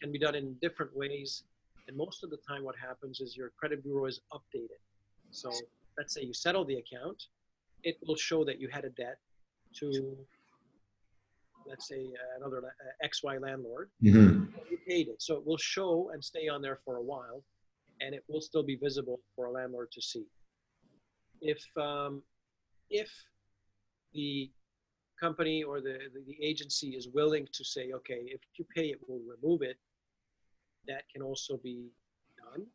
can 0.00 0.12
be 0.12 0.18
done 0.18 0.34
in 0.34 0.54
different 0.60 0.96
ways. 0.96 1.44
And 1.88 1.96
most 1.96 2.24
of 2.24 2.30
the 2.30 2.38
time, 2.48 2.64
what 2.64 2.74
happens 2.76 3.20
is 3.20 3.36
your 3.36 3.50
credit 3.58 3.82
bureau 3.82 4.06
is 4.06 4.20
updated. 4.32 4.80
So 5.30 5.50
let's 5.98 6.14
say 6.14 6.22
you 6.22 6.34
settle 6.34 6.64
the 6.64 6.76
account, 6.76 7.24
it 7.82 7.96
will 8.06 8.16
show 8.16 8.44
that 8.44 8.60
you 8.60 8.68
had 8.68 8.84
a 8.84 8.90
debt 8.90 9.18
to, 9.78 10.16
let's 11.66 11.88
say, 11.88 12.06
another 12.36 12.58
uh, 12.58 13.06
XY 13.06 13.40
landlord. 13.40 13.90
Mm-hmm. 14.02 14.44
You 14.70 14.78
paid 14.86 15.08
it. 15.08 15.22
So 15.22 15.36
it 15.36 15.46
will 15.46 15.58
show 15.58 16.10
and 16.12 16.22
stay 16.22 16.48
on 16.48 16.62
there 16.62 16.78
for 16.84 16.96
a 16.96 17.02
while, 17.02 17.44
and 18.00 18.14
it 18.14 18.24
will 18.28 18.40
still 18.40 18.62
be 18.62 18.76
visible 18.76 19.20
for 19.34 19.46
a 19.46 19.50
landlord 19.50 19.90
to 19.92 20.02
see. 20.02 20.26
If, 21.40 21.64
um, 21.76 22.22
if 22.90 23.10
the 24.14 24.50
company 25.20 25.62
or 25.62 25.80
the, 25.80 25.98
the, 26.12 26.22
the 26.26 26.44
agency 26.44 26.90
is 26.90 27.08
willing 27.08 27.46
to 27.52 27.64
say, 27.64 27.92
okay, 27.92 28.22
if 28.26 28.40
you 28.58 28.66
pay 28.74 28.86
it, 28.86 28.98
we'll 29.06 29.20
remove 29.36 29.62
it, 29.62 29.78
that 30.88 31.04
can 31.12 31.22
also 31.22 31.58
be 31.62 31.90
done. 32.36 32.66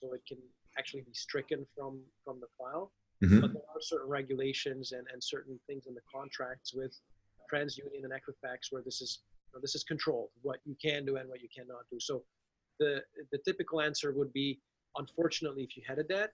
So 0.00 0.12
it 0.14 0.22
can 0.26 0.38
actually 0.78 1.02
be 1.02 1.14
stricken 1.14 1.64
from 1.76 2.00
from 2.24 2.40
the 2.40 2.48
file. 2.58 2.90
Mm-hmm. 3.22 3.40
But 3.40 3.52
there 3.52 3.62
are 3.62 3.80
certain 3.80 4.10
regulations 4.10 4.92
and, 4.92 5.06
and 5.12 5.22
certain 5.22 5.58
things 5.68 5.86
in 5.86 5.94
the 5.94 6.00
contracts 6.12 6.74
with 6.74 6.98
TransUnion 7.52 8.04
and 8.04 8.12
Equifax 8.12 8.70
where 8.70 8.82
this 8.82 9.00
is 9.00 9.20
you 9.46 9.58
know, 9.58 9.60
this 9.60 9.74
is 9.74 9.84
controlled 9.84 10.30
what 10.42 10.60
you 10.64 10.76
can 10.82 11.04
do 11.04 11.16
and 11.16 11.28
what 11.28 11.40
you 11.40 11.48
cannot 11.54 11.84
do. 11.90 11.98
So 12.00 12.24
the 12.78 13.02
the 13.30 13.38
typical 13.38 13.80
answer 13.80 14.12
would 14.12 14.32
be 14.32 14.60
unfortunately 14.96 15.62
if 15.62 15.76
you 15.76 15.82
had 15.86 15.98
a 15.98 16.04
debt, 16.04 16.32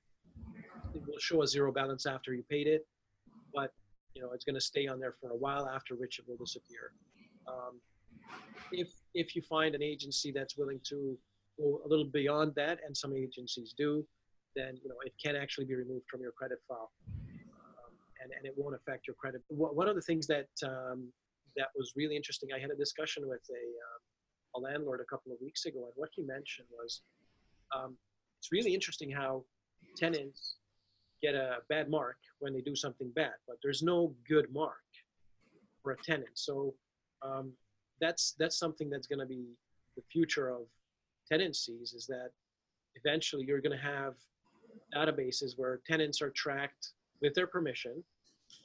it 0.94 1.02
will 1.06 1.18
show 1.18 1.42
a 1.42 1.46
zero 1.46 1.72
balance 1.72 2.06
after 2.06 2.34
you 2.34 2.42
paid 2.50 2.66
it, 2.66 2.86
but 3.54 3.72
you 4.14 4.22
know 4.22 4.30
it's 4.32 4.44
going 4.44 4.54
to 4.54 4.60
stay 4.60 4.86
on 4.86 4.98
there 4.98 5.14
for 5.20 5.30
a 5.30 5.36
while 5.36 5.68
after 5.68 5.94
which 5.94 6.18
it 6.18 6.24
will 6.28 6.36
disappear. 6.36 6.92
Um, 7.46 7.80
if 8.72 8.88
if 9.14 9.34
you 9.34 9.42
find 9.42 9.74
an 9.74 9.82
agency 9.82 10.32
that's 10.32 10.56
willing 10.56 10.80
to 10.88 11.18
go 11.58 11.80
a 11.84 11.88
little 11.88 12.06
beyond 12.06 12.52
that, 12.56 12.78
and 12.84 12.96
some 12.96 13.14
agencies 13.14 13.74
do, 13.76 14.06
then 14.54 14.78
you 14.82 14.88
know 14.88 14.96
it 15.04 15.14
can 15.22 15.36
actually 15.36 15.66
be 15.66 15.74
removed 15.74 16.06
from 16.10 16.20
your 16.20 16.32
credit 16.32 16.58
file, 16.68 16.90
and 18.28 18.36
and 18.36 18.46
it 18.46 18.54
won't 18.56 18.74
affect 18.74 19.06
your 19.06 19.14
credit. 19.14 19.42
One 19.48 19.88
of 19.88 19.94
the 19.94 20.02
things 20.02 20.26
that 20.26 20.48
um, 20.64 21.12
that 21.56 21.68
was 21.76 21.92
really 21.96 22.16
interesting, 22.16 22.50
I 22.54 22.58
had 22.58 22.70
a 22.70 22.76
discussion 22.76 23.28
with 23.28 23.42
a 23.50 23.62
um, 23.62 24.00
a 24.56 24.60
landlord 24.60 25.00
a 25.00 25.04
couple 25.04 25.32
of 25.32 25.38
weeks 25.40 25.66
ago, 25.66 25.84
and 25.84 25.92
what 25.96 26.10
he 26.12 26.22
mentioned 26.22 26.68
was 26.70 27.02
um, 27.76 27.96
it's 28.38 28.52
really 28.52 28.74
interesting 28.74 29.10
how 29.10 29.44
tenants 29.96 30.56
get 31.22 31.34
a 31.34 31.58
bad 31.68 31.90
mark 31.90 32.16
when 32.38 32.52
they 32.52 32.60
do 32.60 32.76
something 32.76 33.10
bad, 33.14 33.32
but 33.46 33.56
there's 33.62 33.82
no 33.82 34.14
good 34.28 34.46
mark 34.52 34.84
for 35.82 35.92
a 35.92 35.96
tenant. 36.04 36.30
So 36.34 36.74
um, 37.22 37.52
that's 38.00 38.34
that's 38.38 38.58
something 38.58 38.88
that's 38.88 39.06
going 39.06 39.18
to 39.18 39.26
be 39.26 39.46
the 39.96 40.02
future 40.12 40.48
of 40.48 40.62
tenancies 41.30 41.92
is 41.92 42.06
that 42.06 42.30
eventually 42.94 43.44
you're 43.44 43.60
going 43.60 43.76
to 43.76 43.84
have 43.84 44.14
databases 44.94 45.52
where 45.56 45.80
tenants 45.86 46.22
are 46.22 46.30
tracked 46.30 46.92
with 47.20 47.34
their 47.34 47.46
permission 47.46 48.02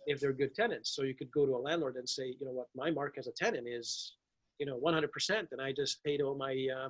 if 0.07 0.19
they're 0.19 0.33
good 0.33 0.55
tenants. 0.55 0.95
So 0.95 1.03
you 1.03 1.15
could 1.15 1.31
go 1.31 1.45
to 1.45 1.55
a 1.55 1.57
landlord 1.57 1.95
and 1.95 2.07
say, 2.07 2.35
you 2.39 2.45
know 2.45 2.51
what, 2.51 2.67
my 2.75 2.91
mark 2.91 3.15
as 3.17 3.27
a 3.27 3.31
tenant 3.31 3.67
is, 3.67 4.15
you 4.59 4.65
know, 4.65 4.79
100%, 4.79 5.07
and 5.51 5.61
I 5.61 5.71
just 5.71 6.03
paid 6.03 6.21
all 6.21 6.35
my 6.35 6.67
uh, 6.75 6.89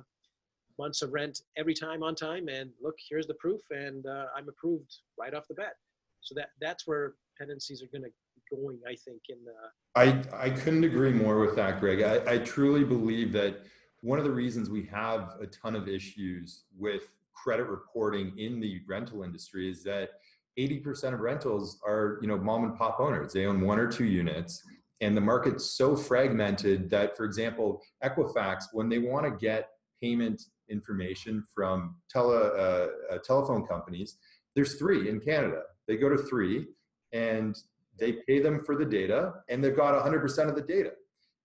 months 0.78 1.02
of 1.02 1.12
rent 1.12 1.40
every 1.56 1.74
time 1.74 2.02
on 2.02 2.14
time, 2.14 2.48
and 2.48 2.70
look, 2.82 2.96
here's 3.08 3.26
the 3.26 3.34
proof, 3.34 3.60
and 3.70 4.06
uh, 4.06 4.26
I'm 4.36 4.48
approved 4.48 4.92
right 5.18 5.34
off 5.34 5.48
the 5.48 5.54
bat. 5.54 5.74
So 6.20 6.34
that 6.36 6.48
that's 6.60 6.86
where 6.86 7.14
tenancies 7.38 7.82
are 7.82 7.86
going 7.86 8.02
to 8.04 8.10
going, 8.54 8.78
I 8.86 8.94
think. 8.94 9.22
In 9.28 9.38
the 9.44 9.52
I 9.94 10.46
I 10.46 10.50
couldn't 10.50 10.84
agree 10.84 11.12
more 11.12 11.38
with 11.38 11.56
that, 11.56 11.80
Greg. 11.80 12.02
I, 12.02 12.34
I 12.34 12.38
truly 12.38 12.84
believe 12.84 13.32
that 13.32 13.60
one 14.00 14.18
of 14.18 14.24
the 14.24 14.30
reasons 14.30 14.70
we 14.70 14.84
have 14.84 15.36
a 15.40 15.46
ton 15.46 15.74
of 15.74 15.88
issues 15.88 16.64
with 16.76 17.02
credit 17.34 17.64
reporting 17.64 18.38
in 18.38 18.60
the 18.60 18.80
rental 18.86 19.22
industry 19.22 19.70
is 19.70 19.82
that 19.84 20.10
80% 20.58 21.14
of 21.14 21.20
rentals 21.20 21.80
are 21.86 22.18
you 22.22 22.28
know 22.28 22.38
mom 22.38 22.64
and 22.64 22.76
pop 22.76 23.00
owners. 23.00 23.32
They 23.32 23.46
own 23.46 23.60
one 23.60 23.78
or 23.78 23.90
two 23.90 24.04
units 24.04 24.62
and 25.00 25.16
the 25.16 25.20
market's 25.20 25.76
so 25.76 25.96
fragmented 25.96 26.88
that 26.90 27.16
for 27.16 27.24
example 27.24 27.82
equifax 28.02 28.64
when 28.72 28.88
they 28.88 28.98
want 28.98 29.24
to 29.24 29.30
get 29.32 29.70
payment 30.00 30.40
information 30.70 31.42
from 31.54 31.96
tele, 32.08 32.34
uh, 32.34 33.14
uh, 33.14 33.18
telephone 33.18 33.66
companies 33.66 34.16
there's 34.54 34.74
three 34.74 35.08
in 35.08 35.20
canada. 35.20 35.62
They 35.88 35.96
go 35.96 36.08
to 36.08 36.16
three 36.16 36.66
and 37.12 37.56
they 37.98 38.12
pay 38.26 38.40
them 38.40 38.64
for 38.64 38.76
the 38.76 38.84
data 38.84 39.32
and 39.48 39.62
they've 39.62 39.76
got 39.76 39.94
100% 40.04 40.48
of 40.48 40.54
the 40.54 40.62
data. 40.62 40.92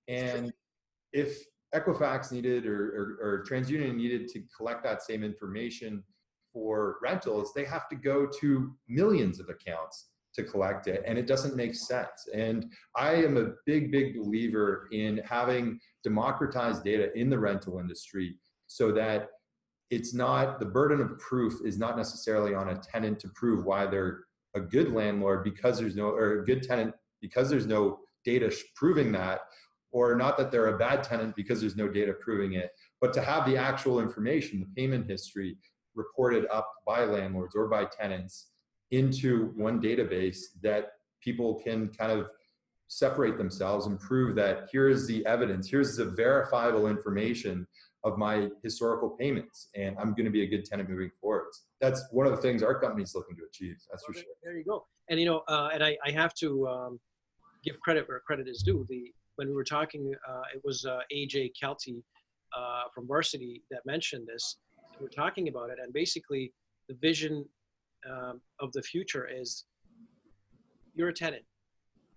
And 0.08 0.54
if 1.12 1.44
Equifax 1.76 2.32
needed 2.32 2.66
or, 2.66 3.18
or, 3.22 3.28
or, 3.28 3.46
TransUnion 3.48 3.96
needed 3.96 4.28
to 4.30 4.42
collect 4.56 4.84
that 4.84 5.04
same 5.04 5.24
information 5.24 6.04
for 6.54 6.98
rentals, 7.02 7.52
they 7.54 7.66
have 7.66 7.88
to 7.90 7.96
go 7.96 8.28
to 8.40 8.72
millions 8.88 9.40
of 9.40 9.50
accounts 9.50 10.10
to 10.36 10.44
collect 10.44 10.88
it, 10.88 11.04
and 11.06 11.18
it 11.18 11.28
doesn't 11.28 11.56
make 11.56 11.76
sense. 11.76 12.28
And 12.34 12.72
I 12.96 13.14
am 13.16 13.38
a 13.38 13.54
big, 13.66 13.92
big 13.92 14.16
believer 14.16 14.88
in 14.92 15.22
having 15.26 15.80
democratized 16.04 16.84
data 16.84 17.18
in 17.18 17.30
the 17.30 17.40
rental 17.40 17.80
industry 17.80 18.38
so 18.68 18.92
that 18.92 19.30
it's 19.90 20.14
not 20.14 20.60
the 20.60 20.66
burden 20.66 21.02
of 21.02 21.18
proof 21.18 21.60
is 21.66 21.80
not 21.80 21.98
necessarily 21.98 22.54
on 22.54 22.70
a 22.70 22.76
tenant 22.80 23.20
to 23.20 23.30
prove 23.30 23.66
why 23.66 23.88
they're 23.88 24.20
a 24.56 24.60
good 24.60 24.92
landlord 24.92 25.44
because 25.44 25.80
there's 25.80 25.96
no 25.96 26.10
or 26.10 26.42
a 26.42 26.46
good 26.46 26.62
tenant 26.64 26.94
because 27.22 27.50
there's 27.50 27.66
no 27.66 28.00
data 28.24 28.56
proving 28.76 29.12
that 29.12 29.42
or 29.92 30.16
not 30.16 30.38
that 30.38 30.52
they're 30.52 30.76
a 30.76 30.78
bad 30.78 31.04
tenant 31.04 31.36
because 31.36 31.60
there's 31.60 31.76
no 31.76 31.88
data 31.88 32.14
proving 32.14 32.54
it, 32.54 32.70
but 33.02 33.14
to 33.14 33.22
have 33.22 33.46
the 33.46 33.58
actual 33.58 34.00
information, 34.00 34.60
the 34.60 34.82
payment 34.82 35.10
history 35.10 35.58
reported 35.96 36.46
up 36.52 36.70
by 36.86 37.04
landlords 37.04 37.56
or 37.56 37.68
by 37.68 37.86
tenants 37.86 38.48
into 38.92 39.52
one 39.56 39.82
database 39.82 40.38
that 40.62 40.94
people 41.22 41.62
can 41.64 41.90
kind 41.90 42.12
of 42.12 42.30
separate 42.88 43.38
themselves 43.38 43.86
and 43.86 44.00
prove 44.00 44.36
that 44.36 44.68
here 44.72 44.90
is 44.90 45.06
the 45.06 45.24
evidence, 45.26 45.70
here's 45.70 45.96
the 45.96 46.06
verifiable 46.06 46.88
information 46.88 47.68
of 48.04 48.18
my 48.18 48.48
historical 48.64 49.10
payments 49.10 49.68
and 49.76 49.96
i'm 50.00 50.12
going 50.12 50.26
to 50.26 50.32
be 50.32 50.44
a 50.44 50.48
good 50.48 50.64
tenant 50.64 50.90
moving 50.90 51.12
forward 51.20 51.48
that's 51.82 52.02
one 52.12 52.26
of 52.26 52.32
the 52.32 52.42
things 52.42 52.64
our 52.64 52.80
company's 52.80 53.14
looking 53.14 53.36
to 53.36 53.44
achieve 53.44 53.76
that's 53.90 54.06
for 54.06 54.12
Okay, 54.12 54.22
sure 54.22 54.34
There 54.44 54.58
you 54.58 54.64
go. 54.64 54.86
And 55.10 55.20
you 55.20 55.26
know, 55.26 55.44
uh, 55.48 55.70
and 55.74 55.84
I, 55.84 55.98
I 56.06 56.12
have 56.12 56.34
to 56.36 56.68
um, 56.68 57.00
give 57.64 57.80
credit 57.80 58.08
where 58.08 58.20
credit 58.20 58.48
is 58.48 58.62
due. 58.62 58.86
The 58.90 59.12
when 59.36 59.48
we 59.48 59.54
were 59.56 59.64
talking, 59.64 60.14
uh, 60.28 60.42
it 60.54 60.62
was 60.64 60.86
uh, 60.86 61.00
AJ 61.14 61.52
Kelty 61.62 62.02
uh, 62.56 62.84
from 62.94 63.08
Varsity 63.08 63.64
that 63.72 63.86
mentioned 63.86 64.28
this. 64.28 64.58
We 65.00 65.06
were 65.06 65.10
talking 65.10 65.48
about 65.48 65.70
it, 65.70 65.78
and 65.82 65.94
basically, 65.94 66.54
the 66.90 66.96
vision 66.96 67.46
um, 68.10 68.42
of 68.60 68.72
the 68.74 68.82
future 68.82 69.28
is 69.28 69.66
you're 70.96 71.10
a 71.10 71.14
tenant. 71.14 71.44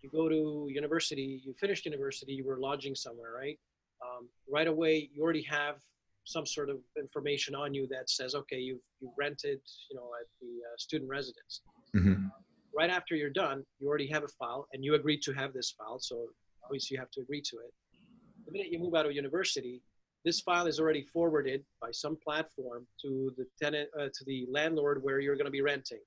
You 0.02 0.10
go 0.10 0.28
to 0.28 0.66
university, 0.68 1.40
you 1.44 1.54
finished 1.60 1.84
university, 1.86 2.32
you 2.32 2.44
were 2.44 2.58
lodging 2.58 2.94
somewhere, 2.94 3.32
right? 3.38 3.58
Um, 4.04 4.28
right 4.50 4.66
away, 4.66 5.08
you 5.14 5.22
already 5.22 5.42
have 5.44 5.76
some 6.24 6.44
sort 6.44 6.70
of 6.70 6.78
information 6.98 7.54
on 7.54 7.72
you 7.72 7.86
that 7.88 8.10
says, 8.10 8.34
okay, 8.34 8.58
you've, 8.58 8.80
you've 9.00 9.12
rented, 9.16 9.60
you 9.90 9.96
know, 9.96 10.10
at 10.20 10.26
the 10.40 10.46
uh, 10.46 10.76
student 10.78 11.08
residence 11.10 11.62
Mhm. 11.94 12.30
right 12.74 12.90
after 12.90 13.14
you're 13.14 13.30
done, 13.30 13.64
you 13.78 13.88
already 13.88 14.06
have 14.06 14.24
a 14.24 14.28
file 14.28 14.66
and 14.72 14.84
you 14.84 14.94
agreed 14.94 15.20
to 15.22 15.32
have 15.32 15.52
this 15.52 15.72
file. 15.72 15.98
So 15.98 16.28
obviously 16.64 16.94
you 16.94 17.00
have 17.00 17.10
to 17.10 17.20
agree 17.20 17.42
to 17.42 17.56
it. 17.58 17.72
The 18.46 18.52
minute 18.52 18.72
you 18.72 18.78
move 18.78 18.94
out 18.94 19.04
of 19.04 19.12
university, 19.12 19.82
this 20.24 20.40
file 20.40 20.66
is 20.66 20.78
already 20.78 21.02
forwarded 21.12 21.64
by 21.80 21.90
some 21.90 22.16
platform 22.16 22.86
to 23.02 23.32
the 23.36 23.46
tenant, 23.60 23.88
uh, 23.98 24.04
to 24.04 24.24
the 24.26 24.46
landlord 24.50 25.02
where 25.02 25.20
you're 25.20 25.36
going 25.36 25.46
to 25.46 25.52
be 25.52 25.62
renting. 25.62 25.98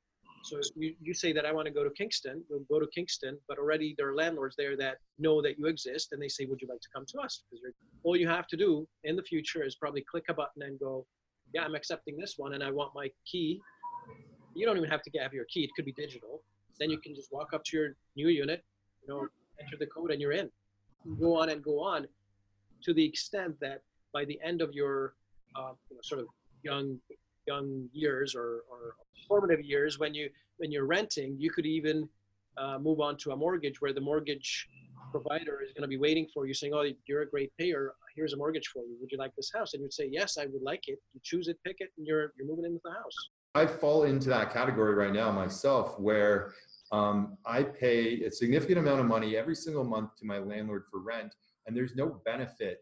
So 0.43 0.59
you, 0.75 0.93
you 1.01 1.13
say 1.13 1.33
that 1.33 1.45
I 1.45 1.51
want 1.51 1.65
to 1.65 1.73
go 1.73 1.83
to 1.83 1.89
Kingston, 1.89 2.43
you'll 2.49 2.65
go 2.69 2.79
to 2.79 2.87
Kingston, 2.93 3.37
but 3.47 3.57
already 3.57 3.95
there 3.97 4.09
are 4.09 4.15
landlords 4.15 4.55
there 4.55 4.77
that 4.77 4.97
know 5.17 5.41
that 5.41 5.57
you 5.57 5.65
exist 5.65 6.09
and 6.11 6.21
they 6.21 6.27
say, 6.27 6.45
would 6.45 6.61
you 6.61 6.67
like 6.67 6.81
to 6.81 6.87
come 6.93 7.03
to 7.07 7.19
us? 7.19 7.43
Because 7.49 7.65
all 8.03 8.15
you 8.15 8.27
have 8.27 8.45
to 8.47 8.57
do 8.57 8.87
in 9.05 9.15
the 9.15 9.23
future 9.23 9.63
is 9.63 9.75
probably 9.75 10.05
click 10.09 10.25
a 10.29 10.35
button 10.35 10.61
and 10.61 10.79
go, 10.79 11.05
yeah, 11.53 11.63
I'm 11.63 11.73
accepting 11.73 12.15
this 12.15 12.35
one 12.37 12.53
and 12.53 12.63
I 12.63 12.69
want 12.69 12.91
my 12.93 13.09
key. 13.25 13.59
You 14.53 14.67
don't 14.67 14.77
even 14.77 14.89
have 14.89 15.01
to 15.01 15.19
have 15.19 15.33
your 15.33 15.45
key. 15.45 15.63
It 15.63 15.71
could 15.75 15.85
be 15.85 15.93
digital 15.93 16.43
then 16.79 16.89
you 16.89 16.99
can 16.99 17.15
just 17.15 17.31
walk 17.31 17.53
up 17.53 17.63
to 17.65 17.77
your 17.77 17.95
new 18.15 18.27
unit, 18.27 18.63
you 19.01 19.13
know, 19.13 19.27
enter 19.61 19.77
the 19.79 19.87
code 19.87 20.11
and 20.11 20.21
you're 20.21 20.31
in. 20.31 20.49
Go 21.19 21.35
on 21.35 21.49
and 21.49 21.63
go 21.63 21.79
on 21.79 22.07
to 22.83 22.93
the 22.93 23.05
extent 23.05 23.55
that 23.61 23.81
by 24.15 24.23
the 24.25 24.39
end 24.41 24.61
of 24.61 24.73
your 24.73 25.13
uh, 25.57 25.73
you 25.89 25.97
know, 25.97 26.01
sort 26.01 26.21
of 26.21 26.27
young 26.63 26.97
young 27.45 27.87
years 27.93 28.33
or, 28.33 28.63
or 28.71 28.95
formative 29.27 29.63
years 29.63 29.99
when 29.99 30.15
you 30.15 30.29
when 30.57 30.71
you're 30.71 30.87
renting, 30.87 31.35
you 31.37 31.51
could 31.51 31.65
even 31.65 32.07
uh, 32.57 32.77
move 32.79 32.99
on 33.01 33.17
to 33.17 33.31
a 33.31 33.35
mortgage 33.35 33.81
where 33.81 33.93
the 33.93 34.05
mortgage 34.11 34.67
provider 35.11 35.61
is 35.61 35.71
going 35.73 35.83
to 35.89 35.93
be 35.95 35.97
waiting 35.97 36.25
for 36.33 36.47
you 36.47 36.53
saying, 36.53 36.73
oh, 36.73 36.85
you're 37.07 37.23
a 37.23 37.29
great 37.29 37.51
payer. 37.59 37.93
Here's 38.15 38.33
a 38.33 38.37
mortgage 38.37 38.67
for 38.69 38.83
you. 38.83 38.95
Would 39.01 39.11
you 39.11 39.17
like 39.17 39.35
this 39.35 39.51
house? 39.53 39.73
And 39.73 39.83
you'd 39.83 39.93
say, 39.93 40.07
yes, 40.09 40.37
I 40.37 40.45
would 40.45 40.61
like 40.61 40.87
it. 40.87 40.97
You 41.13 41.19
choose 41.21 41.49
it, 41.49 41.57
pick 41.65 41.77
it, 41.79 41.89
and 41.97 42.07
you're, 42.07 42.31
you're 42.37 42.47
moving 42.47 42.65
into 42.65 42.79
the 42.85 42.91
house. 42.91 43.17
I 43.55 43.65
fall 43.67 44.03
into 44.03 44.29
that 44.29 44.53
category 44.53 44.93
right 44.95 45.11
now 45.11 45.29
myself, 45.31 45.99
where 45.99 46.53
um, 46.93 47.37
I 47.45 47.63
pay 47.63 48.23
a 48.23 48.31
significant 48.31 48.79
amount 48.79 49.01
of 49.01 49.05
money 49.05 49.35
every 49.35 49.55
single 49.55 49.83
month 49.83 50.15
to 50.19 50.25
my 50.25 50.39
landlord 50.39 50.83
for 50.89 51.01
rent, 51.01 51.35
and 51.67 51.75
there's 51.75 51.95
no 51.95 52.21
benefit 52.25 52.79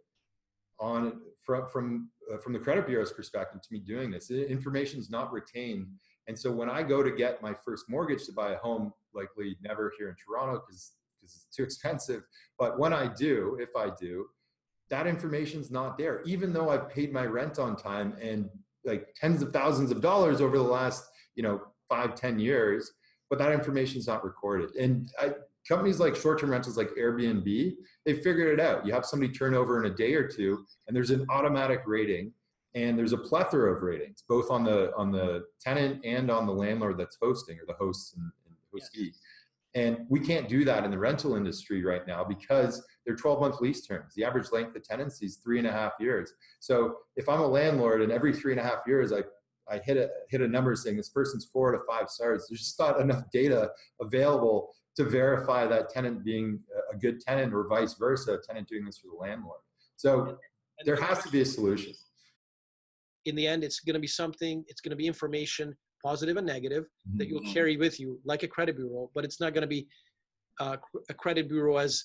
on 0.79 1.21
from 1.45 1.67
from 1.67 2.09
uh, 2.33 2.37
from 2.37 2.53
the 2.53 2.59
credit 2.59 2.87
bureau's 2.87 3.11
perspective 3.11 3.61
to 3.61 3.67
me 3.71 3.79
doing 3.79 4.11
this. 4.11 4.31
Information 4.31 4.99
is 4.99 5.09
not 5.09 5.31
retained, 5.31 5.87
and 6.27 6.37
so 6.37 6.51
when 6.51 6.69
I 6.69 6.83
go 6.83 7.03
to 7.03 7.11
get 7.11 7.41
my 7.41 7.53
first 7.65 7.85
mortgage 7.89 8.25
to 8.25 8.33
buy 8.33 8.51
a 8.51 8.57
home, 8.57 8.93
likely 9.13 9.57
never 9.61 9.91
here 9.97 10.09
in 10.09 10.15
Toronto 10.15 10.61
because 10.65 10.93
because 11.19 11.35
it's 11.35 11.55
too 11.55 11.63
expensive. 11.63 12.23
But 12.59 12.77
when 12.79 12.93
I 12.93 13.07
do, 13.07 13.57
if 13.61 13.69
I 13.77 13.89
do, 13.99 14.25
that 14.89 15.07
information's 15.07 15.71
not 15.71 15.97
there, 15.97 16.21
even 16.25 16.51
though 16.51 16.69
I've 16.69 16.89
paid 16.89 17.13
my 17.13 17.25
rent 17.25 17.59
on 17.59 17.77
time 17.77 18.15
and 18.21 18.49
like 18.85 19.13
tens 19.15 19.41
of 19.41 19.53
thousands 19.53 19.91
of 19.91 20.01
dollars 20.01 20.41
over 20.41 20.57
the 20.57 20.63
last 20.63 21.05
you 21.35 21.43
know 21.43 21.61
five 21.89 22.15
ten 22.15 22.39
years 22.39 22.91
but 23.29 23.39
that 23.39 23.51
information 23.51 23.97
is 23.97 24.07
not 24.07 24.23
recorded 24.23 24.75
and 24.75 25.11
I, 25.19 25.31
companies 25.67 25.99
like 25.99 26.15
short-term 26.15 26.49
rentals 26.49 26.77
like 26.77 26.89
airbnb 26.97 27.73
they 28.05 28.13
figured 28.13 28.57
it 28.57 28.63
out 28.63 28.85
you 28.85 28.93
have 28.93 29.05
somebody 29.05 29.31
turn 29.31 29.53
over 29.53 29.83
in 29.83 29.91
a 29.91 29.95
day 29.95 30.13
or 30.13 30.27
two 30.27 30.65
and 30.87 30.95
there's 30.95 31.11
an 31.11 31.25
automatic 31.29 31.81
rating 31.85 32.31
and 32.75 32.97
there's 32.97 33.13
a 33.13 33.17
plethora 33.17 33.73
of 33.73 33.81
ratings 33.81 34.23
both 34.27 34.49
on 34.49 34.63
the 34.63 34.91
on 34.95 35.11
the 35.11 35.43
tenant 35.61 36.03
and 36.03 36.29
on 36.29 36.45
the 36.45 36.53
landlord 36.53 36.97
that's 36.97 37.17
hosting 37.21 37.57
or 37.57 37.65
the 37.67 37.73
hosts 37.73 38.15
and, 38.15 38.31
and 38.45 38.55
hostee 38.73 39.13
and 39.75 40.05
we 40.09 40.19
can't 40.19 40.47
do 40.47 40.63
that 40.65 40.83
in 40.83 40.91
the 40.91 40.97
rental 40.97 41.35
industry 41.35 41.83
right 41.83 42.05
now 42.05 42.23
because 42.23 42.85
they're 43.05 43.15
12 43.15 43.39
month 43.39 43.59
lease 43.59 43.85
terms. 43.85 44.13
The 44.15 44.23
average 44.23 44.51
length 44.51 44.75
of 44.75 44.83
tenancy 44.83 45.25
is 45.25 45.37
three 45.37 45.57
and 45.57 45.67
a 45.67 45.71
half 45.71 45.93
years. 45.99 46.33
So 46.59 46.97
if 47.15 47.27
I'm 47.27 47.41
a 47.41 47.47
landlord 47.47 48.01
and 48.01 48.11
every 48.11 48.33
three 48.33 48.51
and 48.51 48.61
a 48.61 48.63
half 48.63 48.81
years 48.85 49.11
I, 49.11 49.23
I 49.69 49.79
hit 49.79 49.97
a 49.97 50.09
hit 50.29 50.41
a 50.41 50.47
number 50.47 50.75
saying 50.75 50.97
this 50.97 51.09
person's 51.09 51.45
four 51.45 51.71
to 51.71 51.79
five 51.89 52.09
stars, 52.09 52.45
there's 52.49 52.59
just 52.59 52.79
not 52.79 52.99
enough 52.99 53.23
data 53.31 53.71
available 53.99 54.69
to 54.95 55.03
verify 55.03 55.65
that 55.65 55.89
tenant 55.89 56.23
being 56.23 56.59
a 56.91 56.97
good 56.97 57.19
tenant 57.19 57.53
or 57.53 57.67
vice 57.67 57.95
versa, 57.95 58.33
a 58.35 58.37
tenant 58.41 58.67
doing 58.67 58.85
this 58.85 58.97
for 58.99 59.07
the 59.07 59.15
landlord. 59.17 59.59
So 59.95 60.37
there 60.85 60.95
has 60.95 61.23
to 61.23 61.29
be 61.29 61.41
a 61.41 61.45
solution. 61.45 61.93
in 63.25 63.35
the 63.35 63.47
end, 63.47 63.63
it's 63.63 63.79
going 63.79 63.93
to 63.93 64.01
be 64.01 64.07
something, 64.07 64.65
it's 64.67 64.81
going 64.81 64.89
to 64.89 64.97
be 64.97 65.07
information, 65.07 65.73
positive 66.03 66.35
and 66.35 66.45
negative, 66.45 66.83
that 67.15 67.29
you'll 67.29 67.39
Mhm. 67.39 67.53
carry 67.53 67.77
with 67.77 67.97
you 67.97 68.19
like 68.25 68.43
a 68.43 68.47
credit 68.49 68.75
bureau, 68.75 69.09
but 69.15 69.23
it's 69.23 69.39
not 69.39 69.53
going 69.53 69.61
to 69.61 69.67
be 69.67 69.87
uh, 70.59 70.75
a 71.09 71.13
credit 71.13 71.47
bureau 71.47 71.77
as, 71.77 72.03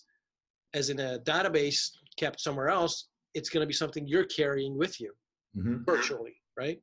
as 0.74 0.90
in 0.90 1.00
a 1.00 1.18
database 1.24 1.90
kept 2.16 2.40
somewhere 2.40 2.68
else. 2.68 3.08
It's 3.34 3.50
going 3.50 3.62
to 3.62 3.66
be 3.66 3.72
something 3.72 4.06
you're 4.06 4.26
carrying 4.26 4.78
with 4.78 5.00
you 5.00 5.12
Mhm. 5.56 5.84
virtually, 5.84 6.40
right? 6.56 6.80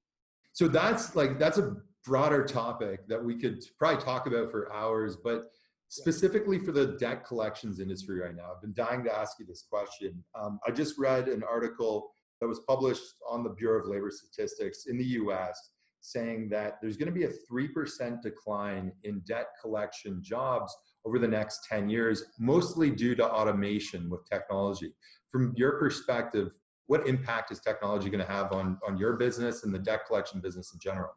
So 0.51 0.67
that's 0.67 1.15
like 1.15 1.39
that's 1.39 1.57
a 1.57 1.77
broader 2.03 2.43
topic 2.45 3.07
that 3.07 3.23
we 3.23 3.39
could 3.39 3.63
probably 3.79 4.03
talk 4.03 4.27
about 4.27 4.51
for 4.51 4.71
hours, 4.73 5.15
but 5.15 5.49
specifically 5.89 6.59
for 6.59 6.71
the 6.71 6.97
debt 6.99 7.25
collections 7.25 7.79
industry 7.79 8.19
right 8.19 8.35
now, 8.35 8.51
I've 8.53 8.61
been 8.61 8.73
dying 8.73 9.03
to 9.05 9.15
ask 9.15 9.37
you 9.39 9.45
this 9.45 9.65
question. 9.69 10.23
Um, 10.39 10.59
I 10.67 10.71
just 10.71 10.97
read 10.97 11.27
an 11.27 11.43
article 11.43 12.11
that 12.41 12.47
was 12.47 12.59
published 12.67 13.03
on 13.29 13.43
the 13.43 13.49
Bureau 13.51 13.81
of 13.81 13.87
Labor 13.87 14.11
Statistics 14.11 14.85
in 14.87 14.97
the 14.97 15.05
U.S. 15.05 15.71
saying 16.01 16.49
that 16.49 16.79
there's 16.81 16.97
going 16.97 17.07
to 17.07 17.13
be 17.13 17.25
a 17.25 17.31
three 17.47 17.67
percent 17.67 18.21
decline 18.21 18.91
in 19.03 19.21
debt 19.25 19.47
collection 19.61 20.21
jobs 20.21 20.75
over 21.05 21.19
the 21.19 21.27
next 21.27 21.65
10 21.69 21.89
years, 21.89 22.23
mostly 22.39 22.89
due 22.89 23.15
to 23.15 23.23
automation 23.23 24.09
with 24.09 24.27
technology. 24.27 24.91
From 25.31 25.53
your 25.55 25.73
perspective, 25.73 26.51
what 26.87 27.07
impact 27.07 27.51
is 27.51 27.59
technology 27.59 28.09
going 28.09 28.25
to 28.25 28.31
have 28.31 28.51
on, 28.51 28.79
on 28.87 28.97
your 28.97 29.13
business 29.13 29.63
and 29.63 29.73
the 29.73 29.79
debt 29.79 30.05
collection 30.07 30.39
business 30.39 30.73
in 30.73 30.79
general? 30.79 31.11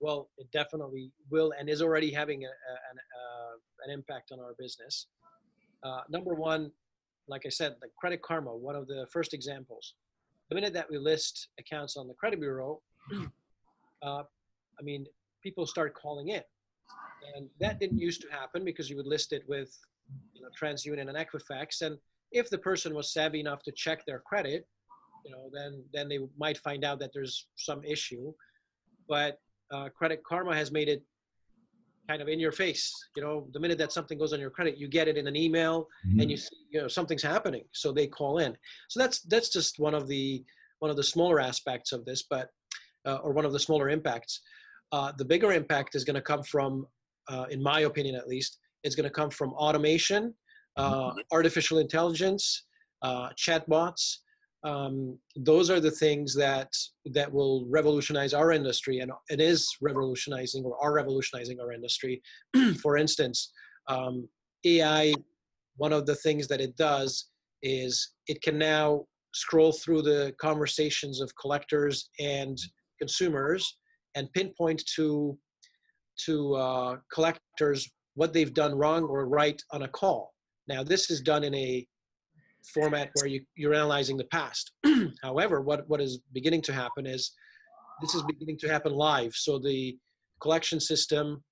Well, 0.00 0.30
it 0.36 0.50
definitely 0.52 1.12
will 1.30 1.52
and 1.58 1.68
is 1.68 1.82
already 1.82 2.12
having 2.12 2.44
a, 2.44 2.48
a, 2.48 2.50
an, 2.50 2.98
uh, 2.98 3.56
an 3.84 3.90
impact 3.90 4.30
on 4.32 4.40
our 4.40 4.54
business. 4.58 5.06
Uh, 5.82 6.00
number 6.08 6.34
one, 6.34 6.70
like 7.28 7.42
I 7.46 7.48
said, 7.48 7.76
the 7.80 7.88
Credit 7.98 8.22
Karma, 8.22 8.54
one 8.54 8.76
of 8.76 8.86
the 8.86 9.06
first 9.12 9.34
examples. 9.34 9.94
The 10.48 10.54
minute 10.54 10.74
that 10.74 10.90
we 10.90 10.98
list 10.98 11.48
accounts 11.58 11.96
on 11.96 12.08
the 12.08 12.14
credit 12.14 12.40
bureau, 12.40 12.82
uh, 14.02 14.22
I 14.78 14.82
mean, 14.82 15.06
people 15.42 15.66
start 15.66 15.94
calling 15.94 16.28
in. 16.28 16.42
And 17.36 17.48
that 17.60 17.78
didn't 17.78 17.98
used 17.98 18.20
to 18.22 18.28
happen 18.28 18.64
because 18.64 18.90
you 18.90 18.96
would 18.96 19.06
list 19.06 19.32
it 19.32 19.44
with 19.48 19.76
you 20.34 20.42
know, 20.42 20.48
TransUnion 20.60 21.08
and 21.08 21.16
Equifax. 21.16 21.82
And 21.82 21.96
if 22.32 22.50
the 22.50 22.58
person 22.58 22.94
was 22.94 23.12
savvy 23.12 23.40
enough 23.40 23.62
to 23.62 23.72
check 23.72 24.04
their 24.04 24.18
credit, 24.18 24.66
you 25.24 25.30
know, 25.30 25.48
then 25.52 25.84
then 25.92 26.08
they 26.08 26.18
might 26.36 26.58
find 26.58 26.84
out 26.84 26.98
that 26.98 27.12
there's 27.12 27.46
some 27.56 27.84
issue. 27.84 28.32
But 29.08 29.38
uh, 29.72 29.88
Credit 29.90 30.22
Karma 30.24 30.54
has 30.54 30.72
made 30.72 30.88
it 30.88 31.02
kind 32.12 32.20
of 32.20 32.28
in 32.28 32.38
your 32.38 32.52
face. 32.52 32.92
You 33.16 33.22
know, 33.22 33.46
the 33.54 33.60
minute 33.60 33.78
that 33.78 33.92
something 33.92 34.18
goes 34.18 34.32
on 34.34 34.40
your 34.40 34.50
credit, 34.50 34.76
you 34.76 34.86
get 34.86 35.08
it 35.08 35.16
in 35.16 35.26
an 35.26 35.36
email, 35.36 35.86
and 36.20 36.30
you 36.30 36.36
see, 36.36 36.56
you 36.70 36.80
know 36.80 36.88
something's 36.88 37.22
happening, 37.22 37.64
so 37.72 37.90
they 37.90 38.06
call 38.06 38.38
in. 38.38 38.54
So 38.90 39.00
that's 39.00 39.20
that's 39.32 39.48
just 39.48 39.78
one 39.78 39.94
of 39.94 40.06
the 40.08 40.44
one 40.80 40.90
of 40.90 40.96
the 40.96 41.08
smaller 41.14 41.40
aspects 41.40 41.90
of 41.92 42.04
this, 42.04 42.24
but 42.28 42.48
uh, 43.06 43.18
or 43.24 43.32
one 43.32 43.46
of 43.46 43.52
the 43.52 43.58
smaller 43.68 43.88
impacts. 43.88 44.42
Uh, 44.96 45.10
the 45.16 45.24
bigger 45.24 45.52
impact 45.52 45.94
is 45.94 46.04
going 46.04 46.20
to 46.22 46.26
come 46.32 46.42
from, 46.42 46.86
uh, 47.28 47.46
in 47.50 47.62
my 47.62 47.80
opinion 47.80 48.14
at 48.14 48.28
least, 48.28 48.58
it's 48.84 48.94
going 48.94 49.08
to 49.12 49.16
come 49.20 49.30
from 49.30 49.50
automation, 49.54 50.34
uh, 50.76 51.12
artificial 51.30 51.78
intelligence, 51.78 52.66
uh, 53.00 53.30
chatbots. 53.44 54.18
Um, 54.64 55.18
those 55.34 55.70
are 55.70 55.80
the 55.80 55.90
things 55.90 56.34
that 56.36 56.72
that 57.06 57.32
will 57.32 57.66
revolutionize 57.68 58.32
our 58.32 58.52
industry, 58.52 59.00
and 59.00 59.10
it 59.28 59.40
is 59.40 59.68
revolutionizing 59.80 60.64
or 60.64 60.76
are 60.82 60.92
revolutionizing 60.92 61.58
our 61.60 61.72
industry. 61.72 62.22
For 62.82 62.96
instance, 62.96 63.52
um, 63.88 64.28
AI. 64.64 65.14
One 65.76 65.92
of 65.92 66.04
the 66.04 66.14
things 66.14 66.46
that 66.48 66.60
it 66.60 66.76
does 66.76 67.30
is 67.62 68.12
it 68.26 68.42
can 68.42 68.58
now 68.58 69.06
scroll 69.34 69.72
through 69.72 70.02
the 70.02 70.34
conversations 70.38 71.20
of 71.20 71.34
collectors 71.40 72.10
and 72.20 72.58
consumers 72.98 73.78
and 74.14 74.32
pinpoint 74.32 74.82
to 74.96 75.36
to 76.26 76.54
uh, 76.54 76.96
collectors 77.12 77.90
what 78.14 78.32
they've 78.32 78.52
done 78.52 78.74
wrong 78.74 79.04
or 79.04 79.26
right 79.26 79.60
on 79.72 79.82
a 79.82 79.88
call. 79.88 80.34
Now, 80.68 80.84
this 80.84 81.10
is 81.10 81.20
done 81.22 81.42
in 81.42 81.54
a 81.54 81.86
format 82.74 83.10
where 83.14 83.26
you, 83.26 83.42
you're 83.56 83.74
analyzing 83.74 84.16
the 84.16 84.24
past. 84.24 84.72
However, 85.22 85.60
what, 85.60 85.88
what 85.88 86.00
is 86.00 86.20
beginning 86.32 86.62
to 86.62 86.72
happen 86.72 87.06
is 87.06 87.32
this 88.00 88.14
is 88.14 88.22
beginning 88.22 88.58
to 88.58 88.68
happen 88.68 88.92
live. 88.92 89.32
So 89.34 89.58
the 89.58 89.96
collection 90.40 90.80
system 90.80 91.42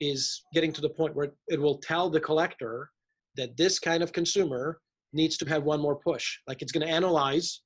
is 0.00 0.42
getting 0.52 0.72
to 0.72 0.80
the 0.80 0.90
point 0.90 1.14
where 1.14 1.32
it 1.48 1.60
will 1.60 1.78
tell 1.78 2.10
the 2.10 2.20
collector 2.20 2.90
that 3.36 3.56
this 3.56 3.78
kind 3.78 4.02
of 4.02 4.12
consumer 4.12 4.78
needs 5.12 5.36
to 5.38 5.48
have 5.48 5.64
one 5.64 5.80
more 5.80 5.96
push. 5.96 6.38
Like 6.46 6.62
it's 6.62 6.72
going 6.72 6.86
to 6.86 6.92
analyze 6.92 7.60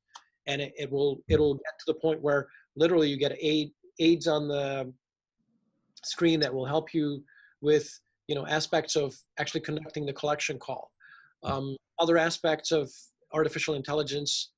and 0.46 0.60
it, 0.62 0.72
it 0.76 0.90
will 0.90 1.18
it'll 1.28 1.54
get 1.54 1.74
to 1.80 1.92
the 1.92 1.94
point 1.94 2.22
where 2.22 2.48
literally 2.76 3.08
you 3.08 3.16
get 3.16 3.36
aid 3.40 3.70
aids 4.00 4.26
on 4.26 4.48
the 4.48 4.92
screen 6.04 6.40
that 6.40 6.52
will 6.52 6.66
help 6.66 6.94
you 6.94 7.22
with 7.60 7.88
you 8.28 8.34
know 8.34 8.46
aspects 8.46 8.96
of 8.96 9.14
actually 9.38 9.60
conducting 9.60 10.06
the 10.06 10.12
collection 10.12 10.58
call. 10.58 10.90
Um, 11.42 11.76
other 11.98 12.18
aspects 12.18 12.72
of 12.72 12.90
artificial 13.32 13.74
intelligence 13.74 14.52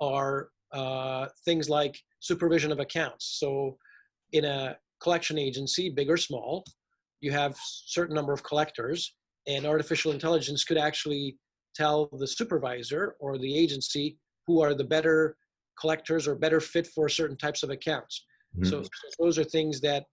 are 0.00 0.48
uh, 0.72 1.26
things 1.44 1.68
like 1.68 1.98
supervision 2.20 2.72
of 2.72 2.80
accounts. 2.80 3.38
So 3.40 3.76
in 4.32 4.44
a 4.44 4.76
collection 5.00 5.38
agency, 5.38 5.90
big 5.90 6.10
or 6.10 6.16
small, 6.16 6.64
you 7.20 7.32
have 7.32 7.56
certain 7.62 8.14
number 8.14 8.32
of 8.32 8.42
collectors 8.42 9.14
and 9.46 9.66
artificial 9.66 10.12
intelligence 10.12 10.64
could 10.64 10.78
actually 10.78 11.36
tell 11.74 12.08
the 12.18 12.26
supervisor 12.26 13.16
or 13.20 13.38
the 13.38 13.56
agency 13.56 14.18
who 14.46 14.60
are 14.60 14.74
the 14.74 14.84
better 14.84 15.36
collectors 15.80 16.26
or 16.26 16.34
better 16.34 16.60
fit 16.60 16.86
for 16.86 17.08
certain 17.08 17.36
types 17.36 17.62
of 17.62 17.70
accounts. 17.70 18.24
Mm-hmm. 18.56 18.68
So, 18.68 18.82
so 18.82 18.88
those 19.18 19.38
are 19.38 19.44
things 19.44 19.80
that 19.80 20.04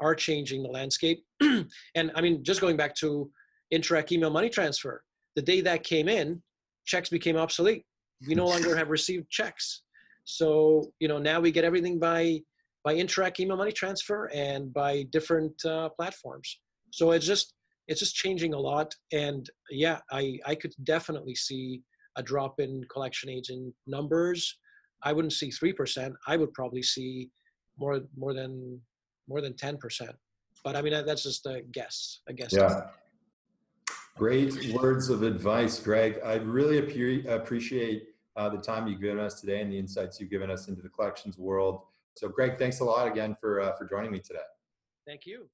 are 0.00 0.14
changing 0.14 0.62
the 0.62 0.68
landscape. 0.68 1.22
and 1.40 2.10
I 2.14 2.20
mean, 2.20 2.42
just 2.42 2.60
going 2.60 2.76
back 2.76 2.94
to 2.96 3.30
Interac 3.72 4.12
email 4.12 4.30
money 4.30 4.48
transfer, 4.48 5.02
the 5.36 5.42
day 5.42 5.60
that 5.62 5.82
came 5.82 6.08
in, 6.08 6.42
checks 6.86 7.08
became 7.08 7.36
obsolete. 7.36 7.84
We 8.26 8.34
no 8.34 8.46
longer 8.52 8.76
have 8.76 8.88
received 8.88 9.30
checks. 9.30 9.82
So, 10.24 10.92
you 11.00 11.08
know, 11.08 11.18
now 11.18 11.40
we 11.40 11.50
get 11.50 11.64
everything 11.64 11.98
by 11.98 12.40
by 12.82 12.94
Interac 12.94 13.38
email 13.38 13.58
money 13.58 13.72
transfer 13.72 14.30
and 14.32 14.72
by 14.72 15.02
different 15.10 15.52
uh, 15.66 15.90
platforms. 15.90 16.60
So 16.92 17.10
it's 17.12 17.26
just 17.26 17.54
it's 17.88 18.00
just 18.00 18.14
changing 18.14 18.54
a 18.54 18.58
lot. 18.58 18.94
And 19.12 19.48
yeah, 19.70 19.98
I 20.10 20.38
I 20.46 20.54
could 20.54 20.72
definitely 20.84 21.34
see 21.34 21.82
a 22.16 22.22
drop 22.22 22.60
in 22.60 22.82
collection 22.92 23.28
agent 23.28 23.74
numbers. 23.86 24.58
I 25.02 25.12
wouldn't 25.12 25.32
see 25.32 25.50
three 25.50 25.72
percent. 25.72 26.14
I 26.26 26.36
would 26.36 26.52
probably 26.54 26.82
see 26.82 27.30
more 27.78 28.00
more 28.16 28.34
than 28.34 28.80
more 29.28 29.40
than 29.40 29.56
ten 29.56 29.76
percent. 29.76 30.14
But 30.64 30.76
I 30.76 30.82
mean 30.82 30.92
that's 31.04 31.22
just 31.22 31.46
a 31.46 31.62
guess. 31.72 32.20
A 32.28 32.32
guess. 32.32 32.52
Yeah. 32.52 32.82
Great 34.20 34.74
words 34.74 35.08
of 35.08 35.22
advice, 35.22 35.80
Greg. 35.80 36.20
I 36.22 36.34
really 36.34 36.76
appreciate 37.26 38.08
uh, 38.36 38.50
the 38.50 38.58
time 38.58 38.86
you've 38.86 39.00
given 39.00 39.18
us 39.18 39.40
today 39.40 39.62
and 39.62 39.72
the 39.72 39.78
insights 39.78 40.20
you've 40.20 40.28
given 40.28 40.50
us 40.50 40.68
into 40.68 40.82
the 40.82 40.90
collections 40.90 41.38
world. 41.38 41.84
So, 42.16 42.28
Greg, 42.28 42.58
thanks 42.58 42.80
a 42.80 42.84
lot 42.84 43.08
again 43.08 43.34
for 43.40 43.62
uh, 43.62 43.74
for 43.78 43.86
joining 43.86 44.12
me 44.12 44.18
today. 44.18 44.40
Thank 45.06 45.24
you. 45.24 45.48